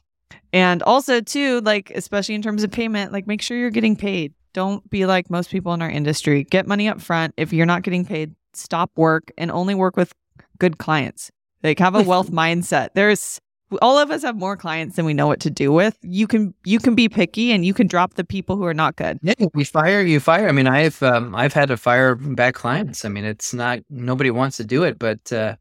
[0.52, 4.32] and also too, like especially in terms of payment, like make sure you're getting paid.
[4.52, 6.44] Don't be like most people in our industry.
[6.44, 7.34] Get money up front.
[7.36, 10.14] If you're not getting paid, stop work and only work with
[10.58, 11.30] good clients.
[11.62, 12.90] Like have a wealth mindset.
[12.94, 13.40] There's
[13.82, 15.98] all of us have more clients than we know what to do with.
[16.02, 18.96] You can you can be picky and you can drop the people who are not
[18.96, 19.18] good.
[19.22, 20.48] Yeah, we fire you fire.
[20.48, 23.04] I mean, I've um, I've had to fire bad clients.
[23.04, 25.56] I mean, it's not nobody wants to do it, but uh,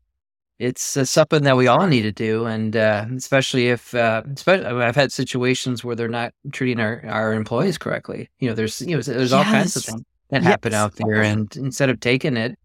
[0.60, 4.66] it's uh, something that we all need to do, and uh, especially if, uh, especially
[4.66, 8.30] I've had situations where they're not treating our, our employees correctly.
[8.40, 9.52] You know, there's you know there's all yes.
[9.52, 10.50] kinds of things that yes.
[10.50, 12.58] happen out there, and instead of taking it,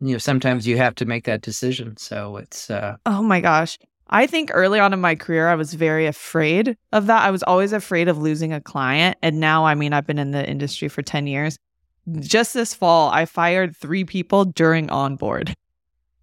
[0.00, 1.96] you know, sometimes you have to make that decision.
[1.96, 3.78] So it's uh, oh my gosh.
[4.14, 7.22] I think early on in my career, I was very afraid of that.
[7.22, 9.16] I was always afraid of losing a client.
[9.22, 11.56] And now, I mean, I've been in the industry for 10 years.
[12.20, 15.54] Just this fall, I fired three people during onboard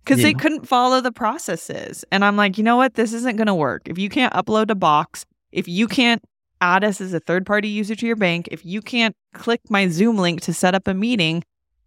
[0.04, 0.28] because yeah.
[0.28, 2.04] they couldn't follow the processes.
[2.12, 2.96] And I'm like, you know what?
[2.96, 3.84] This isn't going to work.
[3.86, 6.24] If you can't upload a box, if you can't
[6.62, 9.88] add us as a third party user to your bank, if you can't click my
[9.88, 11.44] Zoom link to set up a meeting,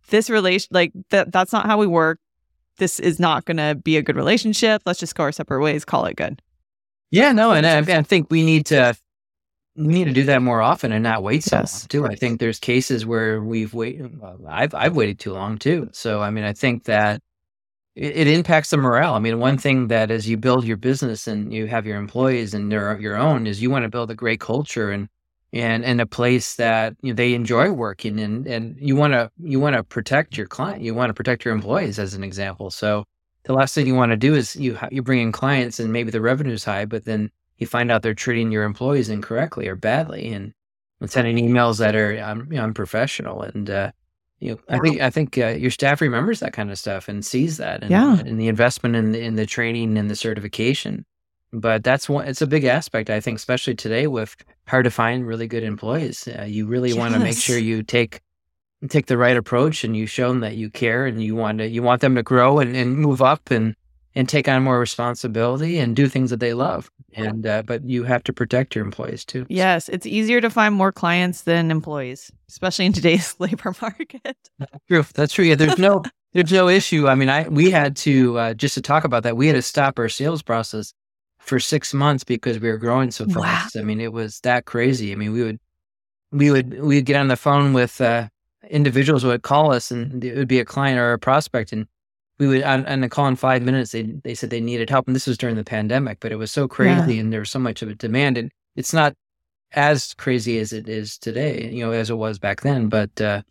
[0.08, 2.18] this relation like that that's not how we work.
[2.78, 4.82] This is not going to be a good relationship.
[4.86, 6.40] Let's just go our separate ways, call it good.
[7.10, 8.96] Yeah, no, and I, I think we need to
[9.76, 11.82] we need to do that more often and not wait so yes.
[11.82, 12.06] long too.
[12.06, 14.18] I think there's cases where we've waited.
[14.18, 15.88] Well, I've I've waited too long too.
[15.92, 17.20] So I mean, I think that
[17.94, 19.14] it, it, impacts the morale.
[19.14, 22.54] I mean, one thing that as you build your business and you have your employees
[22.54, 25.08] and they're your own is you want to build a great culture and
[25.52, 29.30] and and a place that you know, they enjoy working and and you want to
[29.38, 30.82] you want to protect your client.
[30.82, 32.70] You want to protect your employees as an example.
[32.70, 33.04] So
[33.44, 36.10] the last thing you want to do is you you bring in clients and maybe
[36.10, 40.32] the revenue's high, but then you find out they're treating your employees incorrectly or badly
[40.32, 40.52] and,
[41.00, 43.92] and sending emails that are um, you know, unprofessional and uh,
[44.42, 47.24] you know, I think I think uh, your staff remembers that kind of stuff and
[47.24, 51.06] sees that, and, yeah, and the investment in the, in the training and the certification.
[51.52, 54.34] But that's one; it's a big aspect, I think, especially today with
[54.66, 56.26] hard to find really good employees.
[56.26, 56.98] Uh, you really yes.
[56.98, 58.20] want to make sure you take
[58.88, 61.68] take the right approach and you show them that you care and you want to
[61.68, 63.76] you want them to grow and, and move up and
[64.14, 66.90] and take on more responsibility and do things that they love.
[67.14, 69.46] And uh, but you have to protect your employees too.
[69.48, 74.36] Yes, it's easier to find more clients than employees, especially in today's labor market.
[74.58, 75.04] That's true.
[75.14, 75.44] That's true.
[75.44, 76.02] Yeah, there's no
[76.32, 77.08] there's no issue.
[77.08, 79.36] I mean, I we had to uh, just to talk about that.
[79.36, 80.94] We had to stop our sales process
[81.38, 83.74] for six months because we were growing so fast.
[83.74, 83.80] Wow.
[83.80, 85.12] I mean, it was that crazy.
[85.12, 85.60] I mean, we would
[86.30, 88.28] we would we would get on the phone with uh,
[88.70, 91.86] individuals who would call us, and it would be a client or a prospect, and
[92.38, 95.06] we would on, on the call in five minutes they they said they needed help
[95.06, 97.20] and this was during the pandemic but it was so crazy yeah.
[97.20, 99.14] and there was so much of a demand and it's not
[99.74, 103.42] as crazy as it is today you know as it was back then but uh,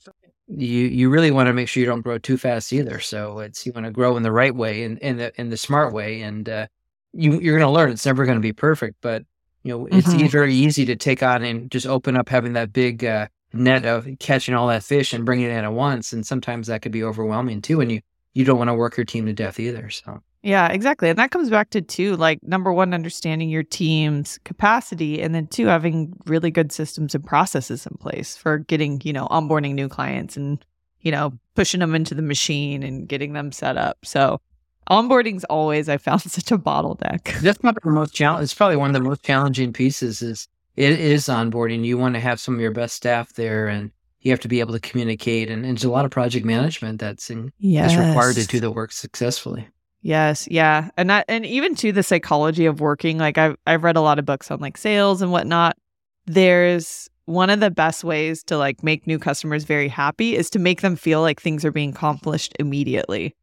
[0.48, 3.66] you you really want to make sure you don't grow too fast either so it's
[3.66, 6.22] you want to grow in the right way and in the in the smart way
[6.22, 6.68] and uh,
[7.14, 9.24] you you're going to learn it's never going to be perfect but
[9.64, 10.28] you know it's mm-hmm.
[10.28, 14.08] very easy to take on and just open up having that big uh, net of
[14.20, 17.04] catching all that fish and bringing it in at once and sometimes that could be
[17.04, 18.02] overwhelming too and you
[18.34, 19.90] you don't want to work your team to death either.
[19.90, 21.10] So yeah, exactly.
[21.10, 25.48] And that comes back to two, like number one, understanding your team's capacity, and then
[25.48, 29.88] two, having really good systems and processes in place for getting, you know, onboarding new
[29.88, 30.64] clients and,
[31.02, 34.00] you know, pushing them into the machine and getting them set up.
[34.04, 34.42] So
[34.90, 37.40] onboarding's always I found such a bottleneck.
[37.42, 38.44] That's probably the most challenge.
[38.44, 40.24] It's probably one of the most challenging pieces.
[40.24, 41.86] Is it is onboarding.
[41.86, 43.92] You want to have some of your best staff there and
[44.22, 47.00] you have to be able to communicate and, and there's a lot of project management
[47.00, 47.96] that's in, yes.
[47.96, 49.68] required to do the work successfully.
[50.04, 53.98] Yes yeah and that and even to the psychology of working like i've, I've read
[53.98, 55.78] a lot of books on like sales and whatnot.
[56.26, 60.60] There's one of the best ways to like make new customers very happy is to
[60.60, 63.36] make them feel like things are being accomplished immediately.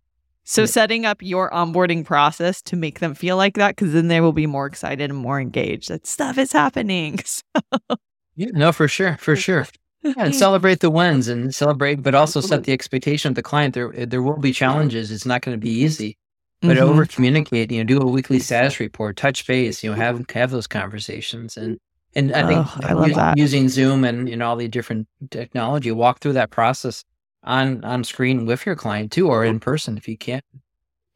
[0.45, 0.67] So yeah.
[0.67, 4.33] setting up your onboarding process to make them feel like that because then they will
[4.33, 7.21] be more excited and more engaged that stuff is happening
[8.35, 9.67] yeah no for sure for sure
[10.03, 13.75] yeah, and celebrate the wins and celebrate, but also set the expectation of the client.
[13.75, 15.11] There, there will be challenges.
[15.11, 16.17] It's not going to be easy,
[16.61, 16.89] but mm-hmm.
[16.89, 17.71] over communicate.
[17.71, 19.83] You know, do a weekly status report, touch base.
[19.83, 21.79] You know, have have those conversations, and
[22.15, 26.21] and I think oh, I using Zoom and you know all the different technology, walk
[26.21, 27.05] through that process
[27.45, 30.43] on on screen with your client too, or in person if you can.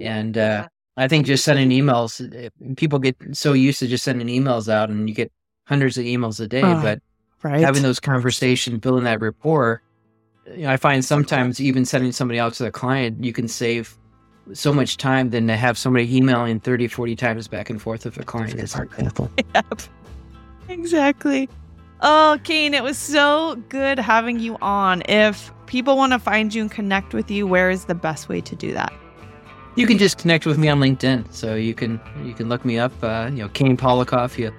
[0.00, 4.26] And uh, I think just sending emails, eh, people get so used to just sending
[4.26, 5.32] emails out, and you get
[5.66, 7.00] hundreds of emails a day, but
[7.42, 7.60] right.
[7.60, 9.82] having those conversations, building that rapport.
[10.46, 13.96] You know, I find sometimes even sending somebody out to the client, you can save
[14.52, 18.16] so much time than to have somebody emailing 30, 40 times back and forth with
[18.18, 19.30] a client, is example.
[19.54, 19.82] Yep.
[20.68, 21.48] Exactly.
[22.00, 25.02] Oh, Kane, it was so good having you on.
[25.08, 28.40] If people want to find you and connect with you, where is the best way
[28.40, 28.92] to do that?
[29.76, 31.32] You can just connect with me on LinkedIn.
[31.32, 32.92] So you can you can look me up.
[33.02, 34.36] Uh, you know, Kane Polakoff.
[34.36, 34.52] You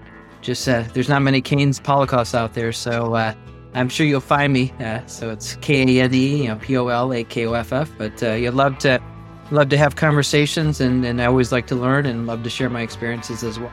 [0.44, 3.34] just uh, there's not many Kane's Polakoffs out there, so uh,
[3.74, 4.72] I'm sure you'll find me.
[4.80, 7.54] Uh, so it's K A N E, you know, P O L A K O
[7.54, 7.90] F F.
[7.98, 9.02] But uh, you'd love to
[9.52, 12.70] love to have conversations, and, and I always like to learn and love to share
[12.70, 13.72] my experiences as well.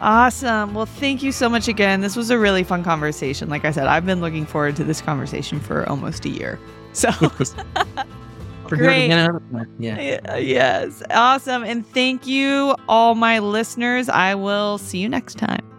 [0.00, 0.74] Awesome.
[0.74, 2.00] Well, thank you so much again.
[2.00, 3.48] This was a really fun conversation.
[3.48, 6.58] Like I said, I've been looking forward to this conversation for almost a year.
[6.94, 7.10] So
[8.68, 9.08] for Great.
[9.08, 9.74] doing it again.
[9.78, 10.36] Yeah.
[10.36, 11.02] Yes.
[11.08, 11.62] Awesome.
[11.62, 14.10] And thank you, all my listeners.
[14.10, 15.71] I will see you next time.